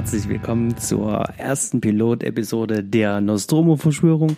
[0.00, 4.34] herzlich willkommen zur ersten Pilot-Episode der Nostromo-Verschwörung.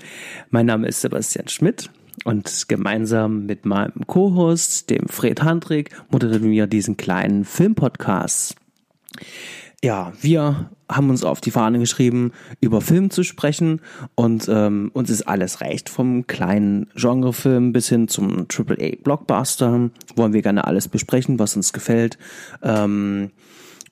[0.50, 1.88] Mein Name ist Sebastian Schmidt
[2.24, 8.56] und gemeinsam mit meinem Co-Host, dem Fred Handrik, moderieren wir diesen kleinen Filmpodcast.
[9.84, 13.82] Ja, wir haben uns auf die Fahne geschrieben, über Film zu sprechen
[14.16, 15.88] und ähm, uns ist alles recht.
[15.88, 22.18] Vom kleinen Genrefilm bis hin zum AAA-Blockbuster wollen wir gerne alles besprechen, was uns gefällt.
[22.64, 23.30] Ähm,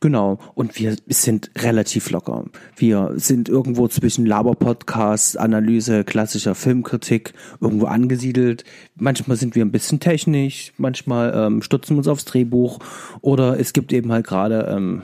[0.01, 0.39] Genau.
[0.55, 2.47] Und wir sind relativ locker.
[2.75, 8.65] Wir sind irgendwo zwischen Laber-Podcast, Analyse, klassischer Filmkritik irgendwo angesiedelt.
[8.97, 12.79] Manchmal sind wir ein bisschen technisch, manchmal ähm, stutzen wir uns aufs Drehbuch
[13.21, 15.03] oder es gibt eben halt gerade ähm,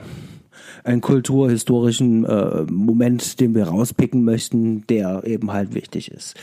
[0.87, 6.35] einen kulturhistorischen äh, Moment, den wir rauspicken möchten, der eben halt wichtig ist.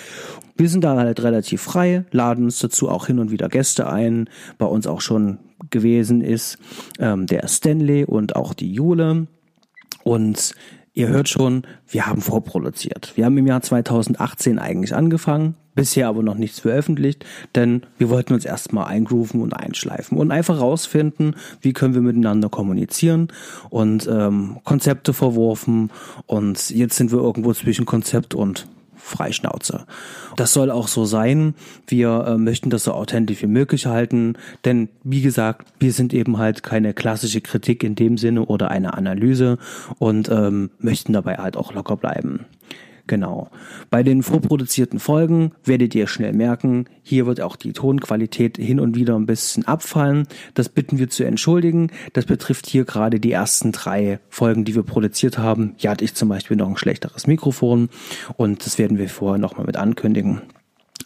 [0.56, 4.28] Wir sind da halt relativ frei, laden uns dazu auch hin und wieder Gäste ein,
[4.58, 5.38] bei uns auch schon
[5.70, 6.58] gewesen ist
[6.98, 9.26] ähm, der Stanley und auch die Jule.
[10.02, 10.54] Und
[10.92, 13.12] ihr hört schon, wir haben vorproduziert.
[13.16, 18.34] Wir haben im Jahr 2018 eigentlich angefangen, bisher aber noch nichts veröffentlicht, denn wir wollten
[18.34, 23.28] uns erstmal eingrooven und einschleifen und einfach rausfinden, wie können wir miteinander kommunizieren
[23.70, 25.90] und ähm, Konzepte verworfen
[26.26, 28.66] und jetzt sind wir irgendwo zwischen Konzept und
[29.04, 29.84] Freischnauze.
[30.36, 31.54] Das soll auch so sein.
[31.86, 36.38] Wir äh, möchten das so authentisch wie möglich halten, denn wie gesagt, wir sind eben
[36.38, 39.58] halt keine klassische Kritik in dem Sinne oder eine Analyse
[39.98, 42.46] und ähm, möchten dabei halt auch locker bleiben.
[43.06, 43.50] Genau.
[43.90, 48.96] Bei den vorproduzierten Folgen werdet ihr schnell merken, hier wird auch die Tonqualität hin und
[48.96, 50.26] wieder ein bisschen abfallen.
[50.54, 51.90] Das bitten wir zu entschuldigen.
[52.14, 55.74] Das betrifft hier gerade die ersten drei Folgen, die wir produziert haben.
[55.76, 57.90] Hier hatte ich zum Beispiel noch ein schlechteres Mikrofon
[58.36, 60.40] und das werden wir vorher nochmal mit ankündigen.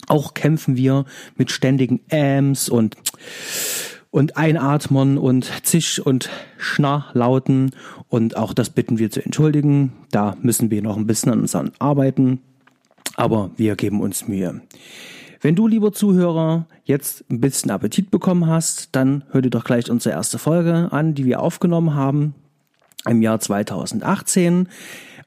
[0.07, 1.05] Auch kämpfen wir
[1.37, 2.97] mit ständigen Ams und
[4.11, 7.73] und Einatmern und Zisch- und Schnarrlauten.
[8.09, 9.93] Und auch das bitten wir zu entschuldigen.
[10.10, 12.41] Da müssen wir noch ein bisschen an uns arbeiten.
[13.16, 14.60] Aber wir geben uns Mühe.
[15.41, 19.91] Wenn du, lieber Zuhörer, jetzt ein bisschen Appetit bekommen hast, dann hör dir doch gleich
[19.91, 22.34] unsere erste Folge an, die wir aufgenommen haben
[23.06, 24.69] im Jahr 2018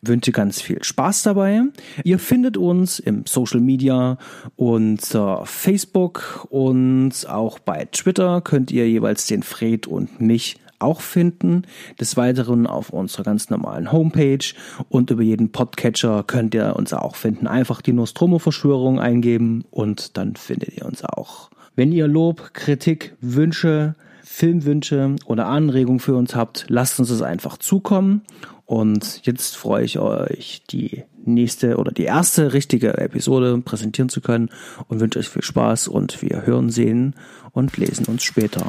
[0.01, 1.61] wünsche ganz viel Spaß dabei.
[2.03, 4.17] Ihr findet uns im Social Media
[4.55, 11.01] und uh, Facebook und auch bei Twitter könnt ihr jeweils den Fred und mich auch
[11.01, 11.63] finden.
[11.99, 14.53] Des Weiteren auf unserer ganz normalen Homepage
[14.89, 17.47] und über jeden Podcatcher könnt ihr uns auch finden.
[17.47, 21.51] Einfach die Nostromo-Verschwörung eingeben und dann findet ihr uns auch.
[21.75, 27.57] Wenn ihr Lob, Kritik, Wünsche, Filmwünsche oder Anregungen für uns habt, lasst uns es einfach
[27.57, 28.21] zukommen
[28.71, 34.49] und jetzt freue ich euch, die nächste oder die erste richtige Episode präsentieren zu können
[34.87, 37.13] und wünsche euch viel Spaß und wir hören, sehen
[37.51, 38.65] und lesen uns später.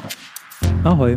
[0.83, 1.15] Ahoi!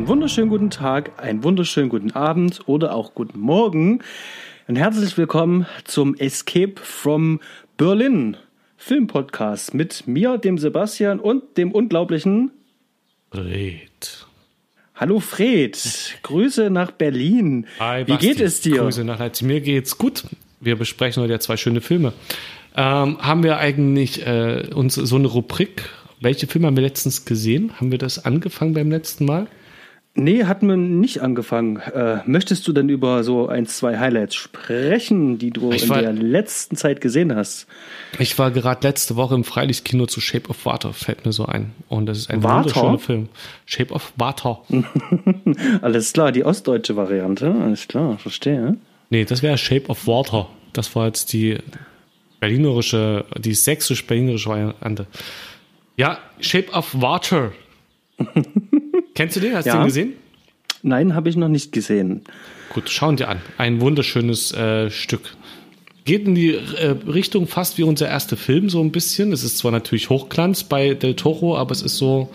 [0.00, 4.00] Einen wunderschönen guten Tag, einen wunderschönen guten Abend oder auch guten Morgen
[4.66, 7.38] und herzlich willkommen zum Escape from
[7.76, 8.38] Berlin
[8.78, 12.50] Filmpodcast mit mir, dem Sebastian und dem unglaublichen
[13.30, 14.26] Fred.
[14.94, 15.76] Hallo Fred,
[16.22, 17.66] Grüße nach Berlin.
[17.78, 18.26] Hi, Wie Basti.
[18.26, 18.78] geht es dir?
[18.78, 19.46] Grüße nach Leipzig.
[19.46, 20.22] Mir geht's gut.
[20.60, 22.14] Wir besprechen heute ja zwei schöne Filme.
[22.74, 25.90] Ähm, haben wir eigentlich äh, uns so eine Rubrik?
[26.20, 27.78] Welche Filme haben wir letztens gesehen?
[27.78, 29.46] Haben wir das angefangen beim letzten Mal?
[30.14, 31.76] Nee, hatten wir nicht angefangen.
[31.76, 36.02] Äh, möchtest du denn über so ein, zwei Highlights sprechen, die du Ich in war-
[36.02, 37.68] der letzten Zeit gesehen hast?
[38.18, 41.70] Ich war gerade letzte Woche im Freilichtkino zu Shape of Water, fällt mir so ein.
[41.88, 42.64] Und das ist ein Water?
[42.74, 43.28] wunderschöner Film.
[43.66, 44.60] Shape of Water.
[45.82, 47.54] Alles klar, die ostdeutsche Variante.
[47.62, 48.76] Alles klar, verstehe.
[49.10, 50.48] Nee, das wäre Shape of Water.
[50.72, 51.58] Das war jetzt die
[52.40, 55.06] berlinerische, die sächsisch-berlinerische Variante.
[55.96, 57.52] Ja, Shape of Water.
[59.20, 59.54] Kennst du den?
[59.54, 59.76] Hast du Ja.
[59.76, 60.12] den gesehen?
[60.82, 62.22] Nein, habe ich noch nicht gesehen.
[62.72, 63.38] Gut, schauen dir an.
[63.58, 65.36] Ein wunderschönes äh, Stück.
[66.06, 69.32] Geht in die äh, Richtung fast wie unser erster Film, so ein bisschen.
[69.32, 72.30] Es ist zwar natürlich Hochglanz bei Del Toro, aber es ist so.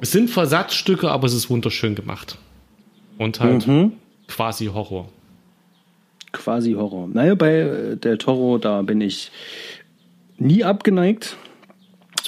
[0.00, 2.38] Es sind Versatzstücke, aber es ist wunderschön gemacht.
[3.18, 3.68] Und halt
[4.26, 5.10] quasi Horror.
[6.32, 7.08] Quasi Horror.
[7.12, 9.30] Naja, bei äh, Del Toro, da bin ich
[10.38, 11.36] nie abgeneigt.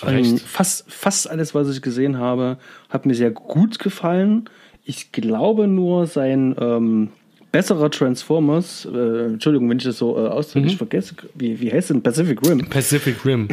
[0.04, 2.58] Ähm, fast, fast alles, was ich gesehen habe,
[2.90, 4.48] hat mir sehr gut gefallen.
[4.84, 7.08] Ich glaube nur, sein ähm,
[7.50, 10.78] besserer Transformers, äh, Entschuldigung, wenn ich das so äh, ausdrücklich mhm.
[10.78, 12.66] vergesse, wie, wie heißt denn Pacific Rim?
[12.68, 13.48] Pacific Rim.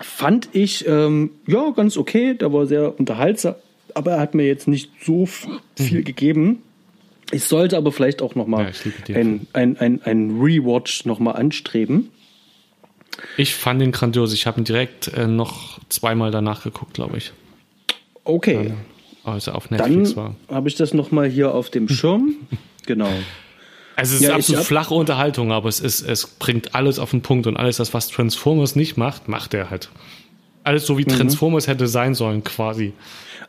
[0.00, 3.54] Fand ich, ähm, ja, ganz okay, der war sehr unterhaltsam,
[3.94, 6.04] aber er hat mir jetzt nicht so viel mhm.
[6.04, 6.62] gegeben.
[7.30, 8.72] Ich sollte aber vielleicht auch noch mal
[9.06, 12.10] ja, ein, ein, ein, ein Rewatch noch mal anstreben.
[13.36, 14.32] Ich fand ihn grandios.
[14.32, 17.32] Ich habe ihn direkt äh, noch zweimal danach geguckt, glaube ich.
[18.24, 18.72] Okay.
[19.24, 20.34] Also auf Netflix Dann war.
[20.48, 22.36] habe ich das noch mal hier auf dem Schirm.
[22.86, 23.10] genau.
[23.94, 27.22] Also es ist ja, absolut flache Unterhaltung, aber es ist, es bringt alles auf den
[27.22, 29.90] Punkt und alles das, was Transformers nicht macht, macht er halt.
[30.64, 31.08] Alles so wie mhm.
[31.08, 31.72] Transformers mhm.
[31.72, 32.94] hätte sein sollen, quasi.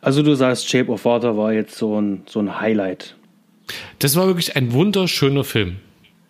[0.02, 3.16] Also du sagst, Shape of Water war jetzt so ein, so ein Highlight.
[4.00, 5.78] Das war wirklich ein wunderschöner Film.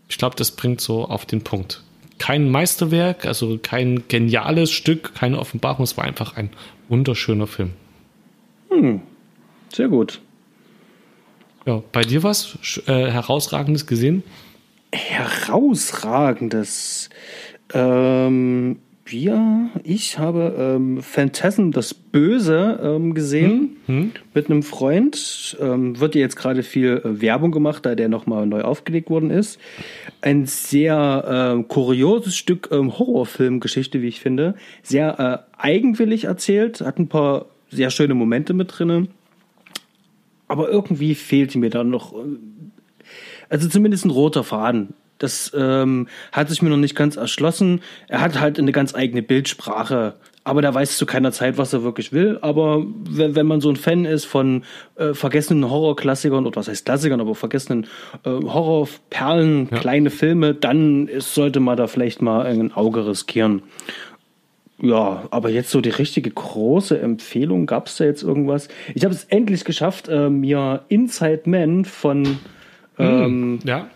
[0.07, 1.81] Ich glaube, das bringt so auf den Punkt.
[2.24, 6.52] Kein Meisterwerk, also kein geniales Stück, keine Offenbarung, es war einfach ein
[6.88, 7.72] wunderschöner Film.
[8.70, 9.02] Hm,
[9.74, 10.22] sehr gut.
[11.66, 14.24] Ja, bei dir was äh, herausragendes gesehen?
[14.94, 17.10] Herausragendes.
[17.74, 24.11] Ähm, wir, ich habe ähm, Phantasm, das Böse, ähm, gesehen hm, hm.
[24.33, 25.57] mit einem Freund.
[25.59, 29.59] Ähm, wird jetzt gerade viel äh, Werbung gemacht, da der nochmal neu aufgelegt worden ist.
[30.21, 34.55] Ein sehr äh, kurioses Stück ähm, Horrorfilmgeschichte, wie ich finde.
[34.83, 39.07] Sehr äh, eigenwillig erzählt, hat ein paar sehr schöne Momente mit drinne.
[40.47, 42.38] Aber irgendwie fehlte mir da noch, äh,
[43.50, 44.94] also zumindest ein roter Faden
[45.24, 47.81] das ähm, hat sich mir noch nicht ganz erschlossen.
[48.10, 50.16] Er hat halt eine ganz eigene Bildsprache.
[50.44, 52.38] Aber der weiß zu keiner Zeit, was er wirklich will.
[52.42, 54.64] Aber wenn, wenn man so ein Fan ist von
[54.96, 57.88] äh, vergessenen Horrorklassikern, oder was heißt Klassikern, aber vergessenen
[58.25, 59.78] äh, Horrorperlen, ja.
[59.78, 63.62] kleine Filme, dann ist, sollte man da vielleicht mal ein Auge riskieren.
[64.81, 68.68] Ja, aber jetzt so die richtige große Empfehlung, gab es da jetzt irgendwas?
[68.94, 72.40] Ich habe es endlich geschafft, äh, mir Inside Man von hm,
[72.98, 73.88] ähm, ja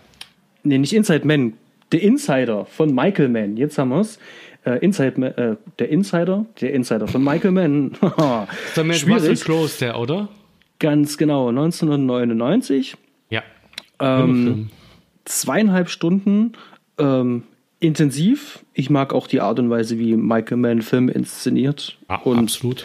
[0.68, 1.54] nee, nicht Inside Man,
[1.92, 3.58] The Insider von Michael Mann.
[3.58, 4.20] Jetzt haben wir es.
[4.66, 7.92] Äh, Inside Man, äh, der Insider, der Insider von Michael Mann.
[8.02, 10.30] Russell Crowe, der, oder?
[10.80, 12.96] Ganz genau, 1999.
[13.30, 13.42] Ja.
[14.00, 14.70] Ähm,
[15.26, 16.54] zweieinhalb Stunden
[16.98, 17.44] ähm,
[17.80, 18.60] intensiv.
[18.74, 21.98] Ich mag auch die Art und Weise, wie Michael Mann Film inszeniert.
[22.10, 22.84] Ja, und absolut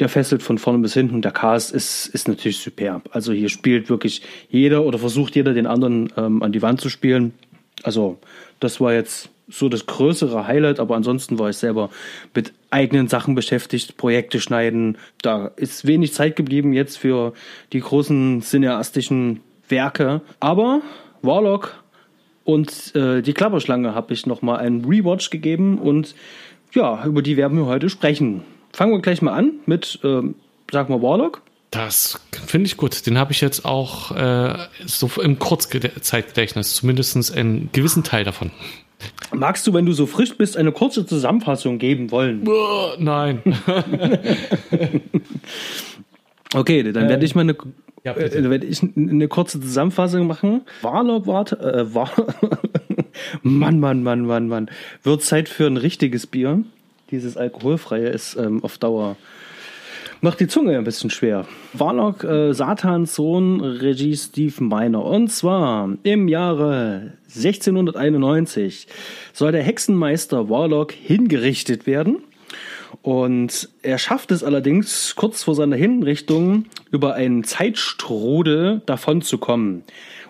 [0.00, 1.22] der fesselt von vorne bis hinten.
[1.22, 3.10] Der Cast ist, ist natürlich superb.
[3.12, 6.88] Also hier spielt wirklich jeder oder versucht jeder den anderen ähm, an die Wand zu
[6.88, 7.34] spielen.
[7.82, 8.18] Also
[8.58, 11.90] das war jetzt so das größere Highlight, aber ansonsten war ich selber
[12.34, 14.96] mit eigenen Sachen beschäftigt, Projekte schneiden.
[15.22, 17.34] Da ist wenig Zeit geblieben jetzt für
[17.72, 20.22] die großen cineastischen Werke.
[20.38, 20.82] Aber
[21.22, 21.82] Warlock
[22.44, 26.14] und äh, die Klapperschlange habe ich nochmal einen Rewatch gegeben und
[26.72, 28.42] ja, über die werden wir heute sprechen.
[28.72, 30.34] Fangen wir gleich mal an mit, ähm,
[30.70, 31.42] sag mal, Warlock.
[31.70, 33.06] Das finde ich gut.
[33.06, 38.50] Den habe ich jetzt auch äh, so im Kurzzeitgedächtnis, zumindest einen gewissen Teil davon.
[39.32, 42.46] Magst du, wenn du so frisch bist, eine kurze Zusammenfassung geben wollen?
[42.98, 43.42] nein.
[46.54, 47.56] okay, dann werde ich mal eine,
[48.04, 50.62] ja, äh, werde ich eine kurze Zusammenfassung machen.
[50.82, 52.10] Warlock war, äh, war
[53.42, 54.70] Mann, Mann, Mann, Mann, Mann.
[55.02, 56.64] Wird Zeit für ein richtiges Bier
[57.10, 59.16] dieses alkoholfreie ist ähm, auf Dauer
[60.20, 61.46] macht die Zunge ein bisschen schwer.
[61.72, 65.04] Warlock, äh, Satans Sohn, Regie Steve Miner.
[65.04, 68.86] Und zwar im Jahre 1691
[69.32, 72.18] soll der Hexenmeister Warlock hingerichtet werden.
[73.02, 79.84] Und er schafft es allerdings, kurz vor seiner Hinrichtung über einen Zeitstrudel davon zu kommen.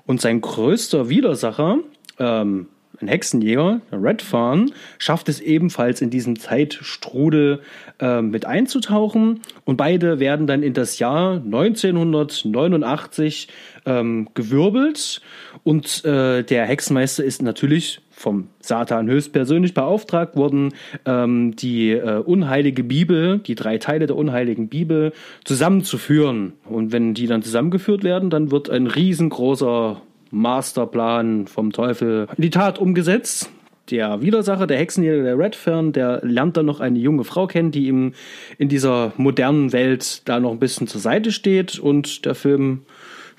[0.06, 1.78] Und sein größter Widersacher,
[2.18, 2.66] ähm,
[3.00, 7.60] ein Hexenjäger, Red Fawn, schafft es ebenfalls in diesem Zeitstrudel
[7.98, 13.48] äh, mit einzutauchen und beide werden dann in das Jahr 1989
[13.86, 15.22] ähm, gewirbelt
[15.62, 20.74] und äh, der Hexenmeister ist natürlich vom Satan höchstpersönlich beauftragt worden,
[21.06, 25.12] ähm, die äh, unheilige Bibel, die drei Teile der unheiligen Bibel
[25.44, 26.52] zusammenzuführen.
[26.68, 32.50] Und wenn die dann zusammengeführt werden, dann wird ein riesengroßer Masterplan vom Teufel in die
[32.50, 33.50] Tat umgesetzt.
[33.90, 37.88] Der Widersacher, der Hexenjäger, der Redfern, der lernt dann noch eine junge Frau kennen, die
[37.88, 38.12] ihm
[38.56, 42.82] in dieser modernen Welt da noch ein bisschen zur Seite steht und der Film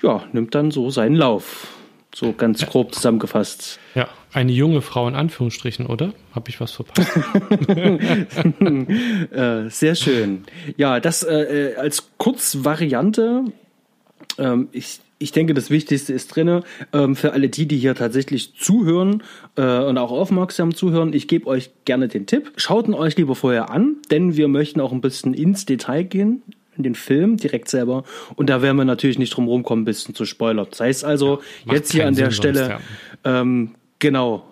[0.02, 1.68] ja, nimmt dann so seinen Lauf.
[2.14, 3.78] So ganz grob zusammengefasst.
[3.94, 6.12] Ja, eine junge Frau in Anführungsstrichen, oder?
[6.34, 7.10] Habe ich was verpasst?
[9.30, 10.44] äh, sehr schön.
[10.76, 13.44] Ja, das äh, äh als Kurzvariante.
[14.38, 16.62] Ähm, ich ich denke, das Wichtigste ist drin.
[16.92, 19.22] Ähm, für alle die, die hier tatsächlich zuhören
[19.56, 22.52] äh, und auch aufmerksam zuhören, ich gebe euch gerne den Tipp.
[22.56, 26.42] Schaut ihn euch lieber vorher an, denn wir möchten auch ein bisschen ins Detail gehen
[26.76, 28.04] in den Film direkt selber.
[28.34, 30.66] Und da werden wir natürlich nicht drum rumkommen, ein bisschen zu spoilern.
[30.70, 32.82] Das heißt also, ja, jetzt hier an der Sinn Stelle, sonst,
[33.24, 33.40] ja.
[33.40, 34.44] ähm, genau,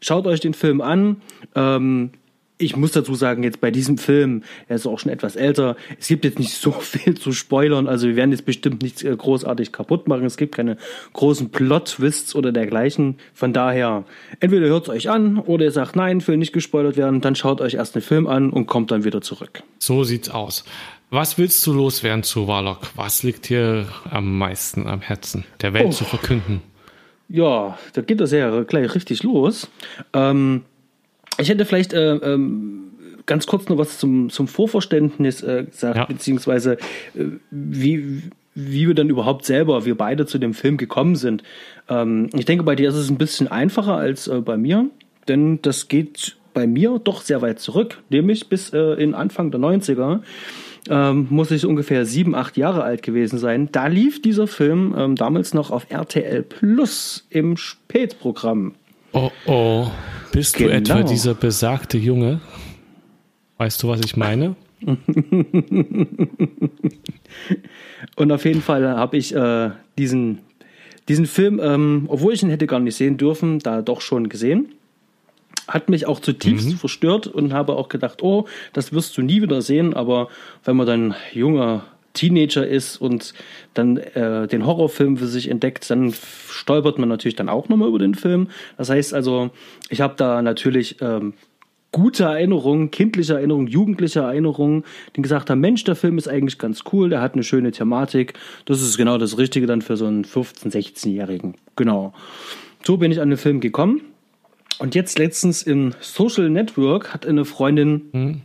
[0.00, 1.20] schaut euch den Film an.
[1.54, 2.12] Ähm,
[2.58, 6.08] ich muss dazu sagen, jetzt bei diesem Film, er ist auch schon etwas älter, es
[6.08, 9.72] gibt jetzt nicht so viel zu spoilern, also wir werden jetzt bestimmt nichts äh, großartig
[9.72, 10.76] kaputt machen, es gibt keine
[11.12, 14.04] großen Plot-Twists oder dergleichen, von daher,
[14.40, 17.60] entweder hört es euch an oder ihr sagt, nein, will nicht gespoilert werden, dann schaut
[17.60, 19.62] euch erst den Film an und kommt dann wieder zurück.
[19.78, 20.64] So sieht's aus.
[21.10, 22.90] Was willst du loswerden zu Warlock?
[22.96, 25.90] Was liegt dir am meisten am Herzen, der Welt oh.
[25.90, 26.62] zu verkünden?
[27.28, 29.68] Ja, da geht das ja gleich richtig los.
[30.12, 30.62] Ähm,
[31.38, 32.92] ich hätte vielleicht äh, ähm,
[33.26, 36.04] ganz kurz noch was zum, zum Vorverständnis äh, gesagt, ja.
[36.04, 36.74] beziehungsweise
[37.14, 38.22] äh, wie,
[38.54, 41.42] wie wir dann überhaupt selber, wir beide zu dem Film gekommen sind.
[41.88, 44.86] Ähm, ich denke, bei dir ist es ein bisschen einfacher als äh, bei mir,
[45.28, 49.60] denn das geht bei mir doch sehr weit zurück, nämlich bis äh, in Anfang der
[49.60, 50.20] 90er.
[50.88, 53.68] Ähm, muss ich ungefähr sieben, acht Jahre alt gewesen sein.
[53.72, 58.76] Da lief dieser Film ähm, damals noch auf RTL Plus im Spätprogramm.
[59.16, 59.86] Oh oh.
[60.30, 60.72] Bist genau.
[60.72, 62.42] du etwa dieser besagte Junge?
[63.56, 64.56] Weißt du, was ich meine?
[68.16, 70.40] Und auf jeden Fall habe ich äh, diesen,
[71.08, 74.74] diesen Film, ähm, obwohl ich ihn hätte gar nicht sehen dürfen, da doch schon gesehen.
[75.66, 76.76] Hat mich auch zutiefst mhm.
[76.76, 79.94] verstört und habe auch gedacht, oh, das wirst du nie wieder sehen.
[79.94, 80.28] Aber
[80.62, 83.34] wenn man dann junger Teenager ist und
[83.74, 86.12] dann äh, den Horrorfilm für sich entdeckt, dann
[86.48, 88.48] stolpert man natürlich dann auch nochmal über den Film.
[88.76, 89.50] Das heißt also,
[89.88, 91.34] ich habe da natürlich ähm,
[91.92, 94.84] gute Erinnerungen, kindliche Erinnerungen, jugendliche Erinnerungen,
[95.16, 98.34] die gesagt haben, Mensch, der Film ist eigentlich ganz cool, der hat eine schöne Thematik.
[98.64, 101.54] Das ist genau das Richtige dann für so einen 15-, 16-Jährigen.
[101.76, 102.12] Genau.
[102.84, 104.02] So bin ich an den Film gekommen.
[104.78, 108.40] Und jetzt letztens im Social Network hat eine Freundin mhm.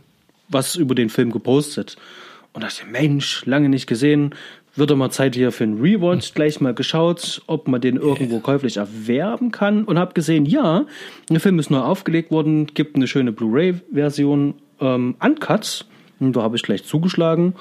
[0.48, 1.96] was über den Film gepostet.
[2.52, 4.34] Und dachte, Mensch, lange nicht gesehen.
[4.74, 6.32] Wird doch mal Zeit hier für einen Rewatch.
[6.34, 9.84] Gleich mal geschaut, ob man den irgendwo käuflich erwerben kann.
[9.84, 10.86] Und habe gesehen, ja,
[11.30, 15.86] der Film ist neu aufgelegt worden, gibt eine schöne Blu-ray-Version, ähm, Uncut.
[16.20, 17.54] Und da habe ich gleich zugeschlagen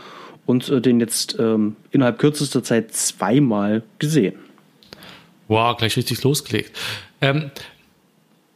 [0.46, 4.36] und äh, den jetzt ähm, innerhalb kürzester Zeit zweimal gesehen.
[5.48, 6.78] Wow, gleich richtig losgelegt.
[7.22, 7.52] Ähm,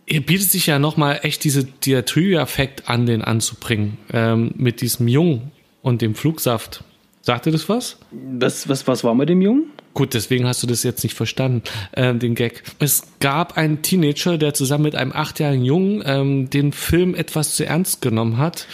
[0.08, 3.98] Ihr bietet sich ja nochmal echt diese, dieser Trivia-Effekt an, den anzubringen.
[4.14, 5.52] Ähm, mit diesem Jungen,
[5.86, 6.84] und dem Flugsaft.
[7.22, 7.98] Sagt dir das was?
[8.12, 9.66] Was, was, was war mit dem Jungen?
[9.94, 11.62] Gut, deswegen hast du das jetzt nicht verstanden,
[11.92, 12.64] äh, den Gag.
[12.80, 17.68] Es gab einen Teenager, der zusammen mit einem achtjährigen Jungen ähm, den Film etwas zu
[17.68, 18.66] ernst genommen hat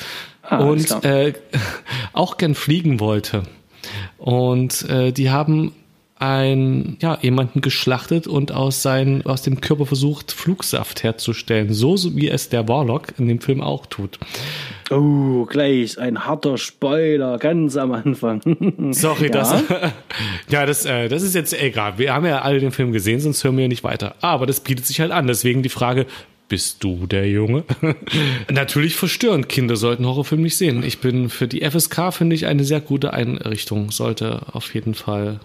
[0.42, 1.34] ah, und äh,
[2.14, 3.44] auch gern fliegen wollte.
[4.18, 5.74] Und äh, die haben
[6.22, 11.74] ein, ja, jemanden geschlachtet und aus, sein, aus dem Körper versucht, Flugsaft herzustellen.
[11.74, 14.20] So, so wie es der Warlock in dem Film auch tut.
[14.92, 18.42] Oh, gleich ein harter Spoiler ganz am Anfang.
[18.92, 19.32] Sorry, ja.
[19.32, 19.64] das.
[20.50, 21.98] ja, das, äh, das ist jetzt egal.
[21.98, 24.16] Wir haben ja alle den Film gesehen, sonst hören wir ja nicht weiter.
[24.22, 25.26] Aber das bietet sich halt an.
[25.26, 26.06] Deswegen die Frage,
[26.50, 27.64] bist du der Junge?
[28.52, 29.50] Natürlich verstörend.
[29.50, 30.84] Kinder sollten Horrorfilme nicht sehen.
[30.84, 33.90] Ich bin für die FSK, finde ich, eine sehr gute Einrichtung.
[33.90, 35.40] Sollte auf jeden Fall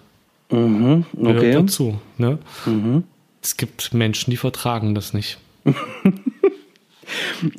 [0.49, 1.33] Mhm, okay.
[1.33, 1.99] Gehört dazu.
[2.17, 2.39] Ne?
[2.65, 3.03] Mhm.
[3.41, 5.37] Es gibt Menschen, die vertragen das nicht.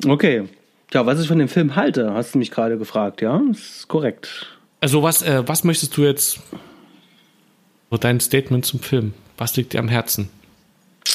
[0.07, 0.43] okay.
[0.91, 3.41] Ja, was ich von dem Film halte, hast du mich gerade gefragt, ja?
[3.47, 4.47] Das ist korrekt.
[4.81, 6.39] Also was, äh, was möchtest du jetzt,
[7.99, 9.13] dein Statement zum Film?
[9.37, 10.29] Was liegt dir am Herzen?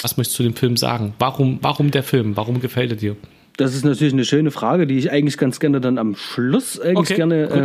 [0.02, 1.14] Was möchtest du dem Film sagen?
[1.18, 2.36] Warum, warum der Film?
[2.36, 3.16] Warum gefällt er dir?
[3.56, 6.98] Das ist natürlich eine schöne Frage, die ich eigentlich ganz gerne dann am Schluss eigentlich
[6.98, 7.64] okay, gerne äh,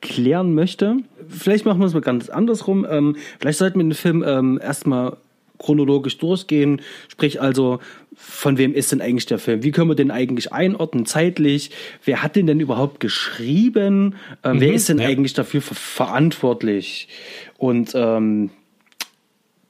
[0.00, 0.98] klären möchte.
[1.28, 2.86] Vielleicht machen wir es mal ganz andersrum.
[2.88, 5.16] Ähm, vielleicht sollten wir den Film ähm, erstmal
[5.58, 6.82] chronologisch durchgehen.
[7.08, 7.80] Sprich also,
[8.14, 9.62] von wem ist denn eigentlich der Film?
[9.62, 11.70] Wie können wir den eigentlich einordnen zeitlich?
[12.04, 14.16] Wer hat den denn überhaupt geschrieben?
[14.42, 15.08] Ähm, mhm, wer ist denn ja.
[15.08, 17.08] eigentlich dafür verantwortlich?
[17.56, 18.50] Und ähm,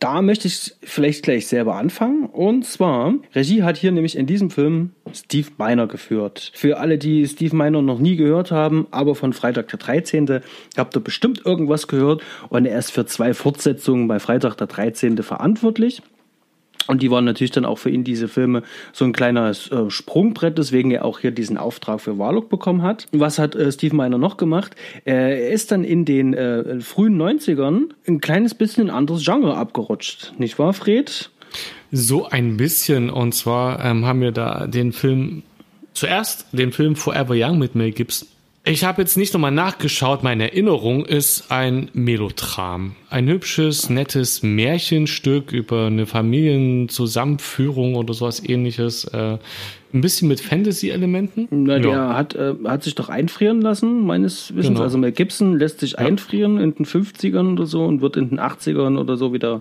[0.05, 2.27] da möchte ich vielleicht gleich selber anfangen.
[2.27, 6.53] Und zwar, Regie hat hier nämlich in diesem Film Steve Miner geführt.
[6.55, 10.41] Für alle, die Steve Miner noch nie gehört haben, aber von Freitag der 13.
[10.77, 12.23] habt ihr bestimmt irgendwas gehört.
[12.51, 15.23] Und er ist für zwei Fortsetzungen bei Freitag der 13.
[15.23, 16.03] verantwortlich.
[16.87, 18.63] Und die waren natürlich dann auch für ihn diese Filme
[18.93, 23.07] so ein kleines äh, Sprungbrett, deswegen er auch hier diesen Auftrag für Warlock bekommen hat.
[23.13, 24.75] Was hat äh, Steve Miner noch gemacht?
[25.05, 29.25] Äh, er ist dann in den äh, frühen 90ern ein kleines bisschen in ein anderes
[29.25, 30.33] Genre abgerutscht.
[30.39, 31.31] Nicht wahr, Fred?
[31.91, 33.11] So ein bisschen.
[33.11, 35.43] Und zwar ähm, haben wir da den Film,
[35.93, 38.29] zuerst den Film Forever Young mit Mel Gibson
[38.67, 40.23] Ich habe jetzt nicht nochmal nachgeschaut.
[40.23, 42.97] Meine Erinnerung ist ein Melodram.
[43.11, 49.05] Ein hübsches, nettes Märchenstück über eine Familienzusammenführung oder sowas ähnliches.
[49.05, 49.37] Äh,
[49.93, 51.47] ein bisschen mit Fantasy-Elementen.
[51.51, 52.15] Na, der ja.
[52.17, 54.69] hat, äh, hat sich doch einfrieren lassen, meines Wissens.
[54.69, 54.81] Genau.
[54.81, 55.99] Also Mel Gibson lässt sich ja.
[55.99, 59.61] einfrieren in den 50ern oder so und wird in den 80ern oder so wieder,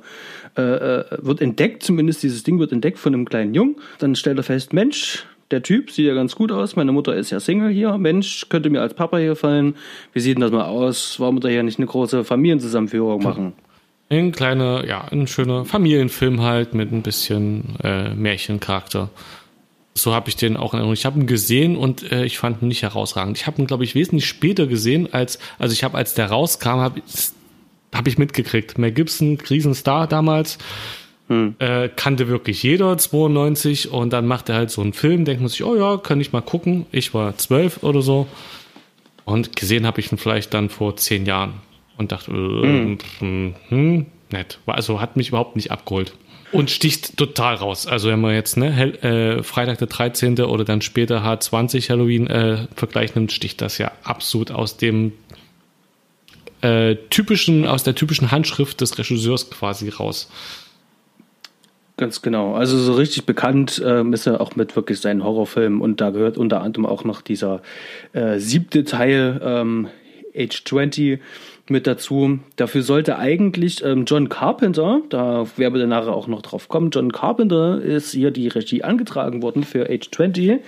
[0.55, 3.75] äh, äh, wird entdeckt, zumindest dieses Ding wird entdeckt von einem kleinen Jungen.
[3.99, 6.75] Dann stellt er fest, Mensch, der Typ sieht ja ganz gut aus.
[6.75, 7.97] Meine Mutter ist ja Single hier.
[7.99, 9.75] Mensch, könnte mir als Papa hier fallen.
[10.11, 11.19] Wie sieht denn das mal aus?
[11.19, 13.53] Warum wir hier nicht eine große Familienzusammenführung machen?
[14.09, 19.09] Ein kleiner, ja, ein schöner Familienfilm halt mit ein bisschen äh, Märchencharakter.
[19.93, 20.93] So habe ich den auch in Erinnerung.
[20.93, 23.37] Ich habe ihn gesehen und äh, ich fand ihn nicht herausragend.
[23.37, 26.79] Ich habe ihn, glaube ich, wesentlich später gesehen, als, also ich habe, als der rauskam,
[26.79, 27.01] habe
[27.93, 28.79] hab ich mitgekriegt.
[28.79, 30.57] Mel Gibson, Krisenstar damals,
[31.33, 31.55] hm.
[31.59, 35.49] äh, kannte wirklich jeder, 92, und dann macht er halt so einen Film, denkt man
[35.49, 36.85] sich, oh ja, kann ich mal gucken.
[36.91, 38.27] Ich war zwölf oder so.
[39.25, 41.53] Und gesehen habe ich ihn vielleicht dann vor zehn Jahren
[41.97, 43.55] und dachte, äh, hm.
[43.69, 44.59] hm, nett.
[44.65, 46.13] Also hat mich überhaupt nicht abgeholt
[46.53, 47.87] und sticht total raus.
[47.87, 50.39] Also wenn man jetzt ne, äh, Freitag der 13.
[50.41, 55.13] oder dann später H20 Halloween äh, Vergleich nimmt, sticht das ja absolut aus dem
[56.61, 60.29] äh, typischen, aus der typischen Handschrift des Regisseurs quasi raus.
[61.95, 62.55] Ganz genau.
[62.55, 66.37] Also so richtig bekannt ähm, ist er auch mit wirklich seinen Horrorfilmen und da gehört
[66.37, 67.61] unter anderem auch noch dieser
[68.13, 69.89] äh, siebte Teil ähm,
[70.35, 71.19] Age 20
[71.69, 72.39] mit dazu.
[72.55, 77.11] Dafür sollte eigentlich ähm, John Carpenter, da werden wir nachher auch noch drauf kommen, John
[77.11, 80.61] Carpenter ist hier die Regie angetragen worden für Age 20.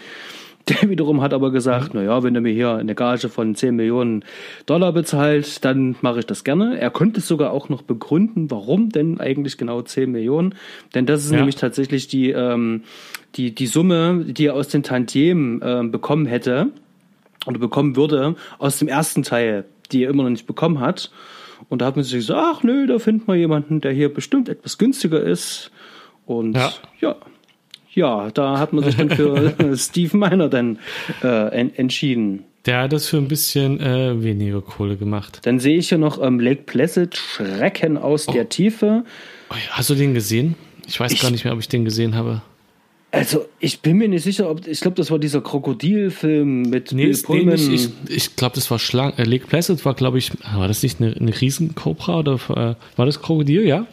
[0.67, 2.01] Der wiederum hat aber gesagt, mhm.
[2.01, 4.25] naja, wenn er mir hier eine Gage von 10 Millionen
[4.65, 6.79] Dollar bezahlt, dann mache ich das gerne.
[6.79, 10.55] Er könnte es sogar auch noch begründen, warum denn eigentlich genau 10 Millionen.
[10.95, 11.37] Denn das ist ja.
[11.37, 12.83] nämlich tatsächlich die, ähm,
[13.35, 16.69] die, die Summe, die er aus den Tantiemen äh, bekommen hätte
[17.45, 21.11] oder bekommen würde aus dem ersten Teil die er immer noch nicht bekommen hat.
[21.69, 24.49] Und da hat man sich gesagt, ach nö, da findet man jemanden, der hier bestimmt
[24.49, 25.71] etwas günstiger ist.
[26.25, 27.15] Und ja, ja,
[27.95, 30.79] ja da hat man sich dann für Steve Miner dann
[31.23, 32.43] äh, en entschieden.
[32.65, 35.39] Der hat das für ein bisschen äh, weniger Kohle gemacht.
[35.43, 38.31] Dann sehe ich hier noch ähm, Lake Placid, Schrecken aus oh.
[38.31, 39.03] der Tiefe.
[39.51, 40.55] Oh hast du den gesehen?
[40.87, 42.41] Ich weiß ich, gar nicht mehr, ob ich den gesehen habe.
[43.11, 47.05] Also, ich bin mir nicht sicher, ob ich glaube, das war dieser Krokodilfilm mit nee,
[47.05, 47.55] Bill Pullman.
[47.55, 49.13] Nee, ich, ich glaube, das war Schlang.
[49.17, 53.05] Äh, Lake Placid war, glaube ich, war das nicht eine, eine Riesenkobra oder äh, war
[53.05, 53.65] das Krokodil?
[53.65, 53.87] Ja.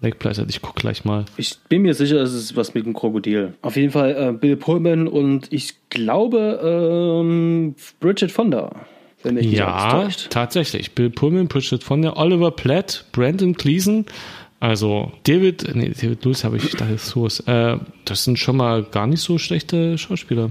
[0.00, 1.24] Lake Placid, ich gucke gleich mal.
[1.36, 3.54] Ich bin mir sicher, es ist was mit dem Krokodil.
[3.62, 8.86] Auf jeden Fall äh, Bill Pullman und ich glaube ähm, Bridget Fonda.
[9.22, 10.92] Wenn mich ja, tatsächlich.
[10.92, 14.04] Bill Pullman, Bridget Fonda, Oliver Platt, Brandon Gleason.
[14.60, 17.26] Also David, nee, David Lewis habe ich da ist so.
[17.46, 20.50] Äh, das sind schon mal gar nicht so schlechte Schauspieler.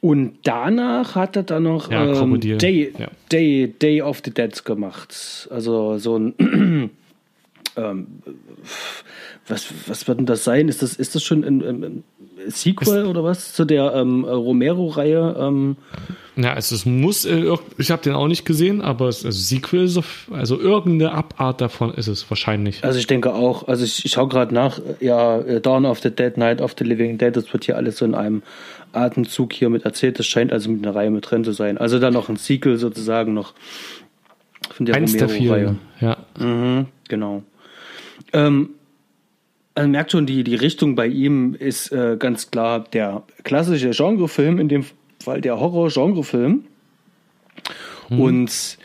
[0.00, 3.08] Und danach hat er dann noch ja, ähm, Day, ja.
[3.32, 5.48] Day, Day of the Dead gemacht.
[5.50, 6.90] Also so ein
[7.80, 8.06] ähm,
[9.48, 10.68] was, was wird denn das sein?
[10.68, 12.04] Ist das, ist das schon ein, ein
[12.48, 15.36] Sequel ist, oder was zu der ähm, Romero-Reihe?
[15.38, 15.76] Ähm?
[16.36, 17.44] Ja, also es muss, äh,
[17.76, 19.90] ich habe den auch nicht gesehen, aber es, also Sequel
[20.30, 22.84] also irgendeine Abart davon ist es wahrscheinlich.
[22.84, 26.36] Also ich denke auch, also ich, ich schaue gerade nach, ja, Dawn of the Dead,
[26.36, 28.42] Night of the Living Dead, das wird hier alles so in einem
[28.92, 31.78] Atemzug hier mit erzählt, das scheint also mit einer Reihe mit drin zu sein.
[31.78, 33.54] Also dann noch ein Sequel sozusagen noch
[34.70, 35.76] von der Romero-Reihe.
[36.00, 36.16] Ja.
[36.38, 37.42] Mhm, genau.
[38.32, 38.70] Ähm,
[39.74, 44.58] man merkt schon, die, die Richtung bei ihm ist äh, ganz klar der klassische Genrefilm,
[44.58, 44.84] in dem
[45.22, 46.64] Fall der Horror-Genrefilm.
[48.08, 48.20] Hm.
[48.20, 48.78] Und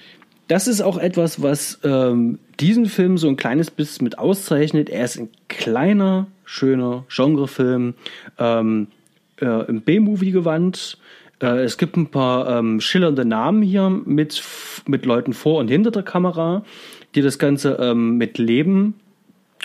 [0.47, 4.89] das ist auch etwas, was ähm, diesen Film so ein kleines bisschen mit auszeichnet.
[4.89, 7.95] Er ist ein kleiner, schöner Genrefilm,
[8.37, 8.87] ähm,
[9.41, 10.97] äh, im B-Movie gewandt.
[11.41, 14.43] Äh, es gibt ein paar ähm, schillernde Namen hier mit,
[14.87, 16.63] mit Leuten vor und hinter der Kamera,
[17.15, 18.93] die das Ganze ähm, mit Leben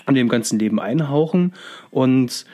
[0.06, 1.54] und dem ganzen Leben einhauchen.
[1.90, 2.44] Und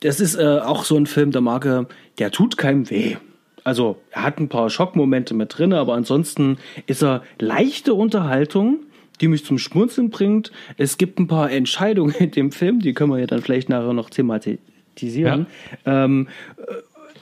[0.00, 1.86] das ist äh, auch so ein Film der Marke,
[2.18, 3.16] der tut keinem weh.
[3.64, 8.78] Also er hat ein paar Schockmomente mit drin, aber ansonsten ist er leichte Unterhaltung,
[9.20, 10.52] die mich zum Schmunzeln bringt.
[10.76, 13.92] Es gibt ein paar Entscheidungen in dem Film, die können wir ja dann vielleicht nachher
[13.92, 15.46] noch thematisieren.
[15.84, 16.04] Ja.
[16.04, 16.28] Ähm,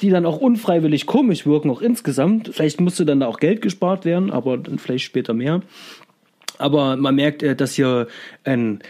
[0.02, 2.50] die dann auch unfreiwillig komisch wirken, auch insgesamt.
[2.52, 5.62] Vielleicht musste dann auch Geld gespart werden, aber dann vielleicht später mehr.
[6.58, 8.06] Aber man merkt, äh, dass hier
[8.44, 8.80] ein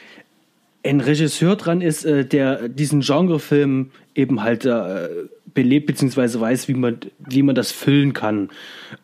[0.89, 5.09] ein Regisseur dran ist, äh, der diesen Genrefilm eben halt äh,
[5.57, 8.51] belebt beziehungsweise weiß, wie man wie man das füllen kann.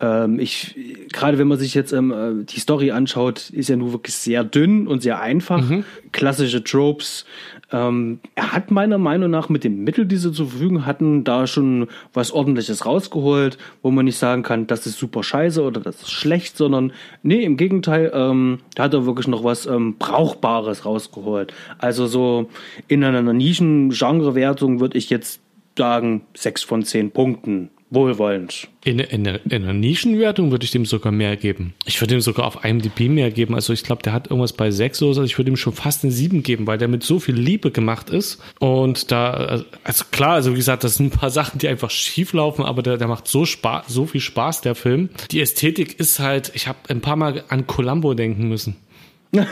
[0.00, 0.76] Ähm, ich
[1.12, 4.44] gerade wenn man sich jetzt ähm, äh, die Story anschaut, ist ja nur wirklich sehr
[4.44, 5.62] dünn und sehr einfach.
[5.62, 5.84] Mhm.
[6.12, 7.24] Klassische Tropes.
[7.72, 11.46] Ähm, er hat meiner Meinung nach mit dem Mittel, die sie zur Verfügung hatten, da
[11.46, 16.02] schon was Ordentliches rausgeholt, wo man nicht sagen kann, das ist super scheiße oder das
[16.02, 20.84] ist schlecht, sondern nee, im Gegenteil, ähm, da hat er wirklich noch was ähm, Brauchbares
[20.84, 21.52] rausgeholt.
[21.78, 22.50] Also so
[22.88, 25.40] in einer Nischen-Genre-Wertung würde ich jetzt
[25.76, 28.68] sagen, sechs von zehn Punkten wohlwollend.
[28.84, 31.74] In, in, in einer Nischenwertung würde ich dem sogar mehr geben.
[31.84, 33.54] Ich würde ihm sogar auf IMDb mehr geben.
[33.54, 35.22] Also ich glaube, der hat irgendwas bei sechs oder so.
[35.22, 38.10] Ich würde ihm schon fast eine sieben geben, weil der mit so viel Liebe gemacht
[38.10, 38.42] ist.
[38.58, 42.32] Und da, also klar, also wie gesagt, das sind ein paar Sachen, die einfach schief
[42.32, 45.10] laufen, aber der, der macht so Spaß, so viel Spaß, der Film.
[45.30, 48.76] Die Ästhetik ist halt, ich habe ein paar Mal an Columbo denken müssen.
[49.32, 49.46] das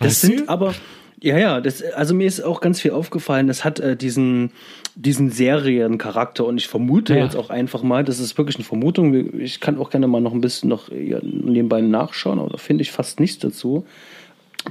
[0.00, 0.48] weißt sind du?
[0.48, 0.74] aber,
[1.22, 3.46] ja, ja, das, also mir ist auch ganz viel aufgefallen.
[3.46, 4.50] Das hat äh, diesen,
[4.96, 7.24] diesen Seriencharakter und ich vermute ja.
[7.24, 9.38] jetzt auch einfach mal, das ist wirklich eine Vermutung.
[9.38, 12.90] Ich kann auch gerne mal noch ein bisschen noch nebenbei nachschauen, aber da finde ich
[12.90, 13.86] fast nichts dazu.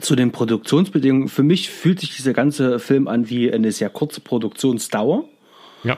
[0.01, 1.29] Zu den Produktionsbedingungen.
[1.29, 5.25] Für mich fühlt sich dieser ganze Film an wie eine sehr kurze Produktionsdauer.
[5.83, 5.97] Ja.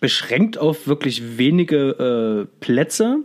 [0.00, 3.18] beschränkt auf wirklich wenige äh, Plätze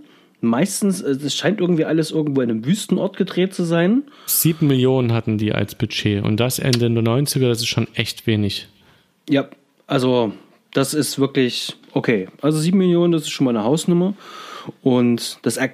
[0.44, 4.04] meistens, äh, es scheint irgendwie alles irgendwo in einem Wüstenort gedreht zu sein.
[4.26, 8.28] Sieben Millionen hatten die als Budget und das Ende der 90er, das ist schon echt
[8.28, 8.68] wenig.
[9.30, 9.48] Ja,
[9.88, 10.34] also
[10.74, 12.28] das ist wirklich okay.
[12.42, 14.16] Also sieben Millionen, das ist schon mal eine Hausnummer.
[14.82, 15.72] Und das er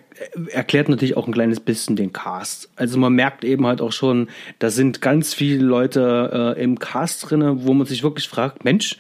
[0.52, 2.70] erklärt natürlich auch ein kleines bisschen den Cast.
[2.76, 7.30] Also man merkt eben halt auch schon, da sind ganz viele Leute äh, im Cast
[7.30, 8.98] drin, wo man sich wirklich fragt, Mensch,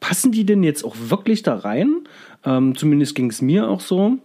[0.00, 2.06] passen die denn jetzt auch wirklich da rein?
[2.44, 4.18] Ähm, zumindest ging es mir auch so.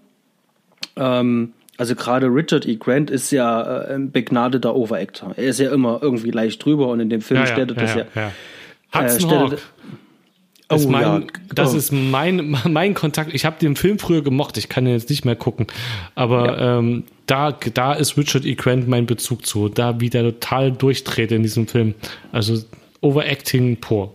[0.97, 2.75] Ähm, also gerade Richard E.
[2.75, 5.33] Grant ist ja äh, ein begnadeter Overactor.
[5.37, 7.95] Er ist ja immer irgendwie leicht drüber und in dem Film ja, stellt er das
[7.95, 8.05] ja.
[8.15, 8.31] ja,
[8.93, 9.01] ja.
[9.03, 9.61] Äh, stellt,
[10.69, 11.21] Oh, ist mein, ja.
[11.53, 11.77] Das oh.
[11.77, 13.33] ist mein, mein Kontakt.
[13.33, 15.67] Ich habe den Film früher gemocht, ich kann ihn jetzt nicht mehr gucken.
[16.15, 16.79] Aber ja.
[16.79, 18.55] ähm, da, da ist Richard E.
[18.55, 19.69] Grant mein Bezug zu.
[19.69, 21.93] Da wie der total durchdreht in diesem Film.
[22.31, 22.61] Also
[23.01, 24.13] Overacting pur.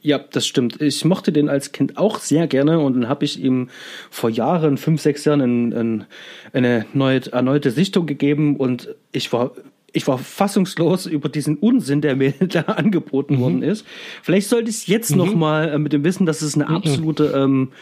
[0.00, 0.80] Ja, das stimmt.
[0.82, 3.68] Ich mochte den als Kind auch sehr gerne und dann habe ich ihm
[4.10, 6.04] vor Jahren, fünf, sechs Jahren, ein, ein,
[6.52, 9.52] eine neue, erneute Sichtung gegeben und ich war
[9.94, 13.40] ich war fassungslos über diesen Unsinn, der mir da angeboten mhm.
[13.40, 13.86] worden ist.
[14.22, 15.18] Vielleicht sollte ich es jetzt mhm.
[15.18, 16.76] noch mal äh, mit dem Wissen, dass es eine mhm.
[16.76, 17.72] absolute ähm,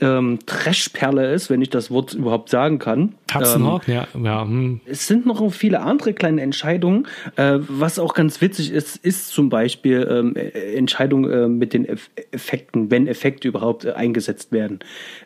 [0.00, 3.14] ähm, Trashperle ist, wenn ich das Wort überhaupt sagen kann.
[3.26, 4.06] Katzenhawk, ähm, ja.
[4.22, 4.80] ja hm.
[4.86, 7.06] Es sind noch viele andere kleine Entscheidungen.
[7.36, 11.86] Äh, was auch ganz witzig ist, ist zum Beispiel ähm, äh, Entscheidungen äh, mit den
[12.32, 14.80] Effekten, wenn Effekte überhaupt äh, eingesetzt werden.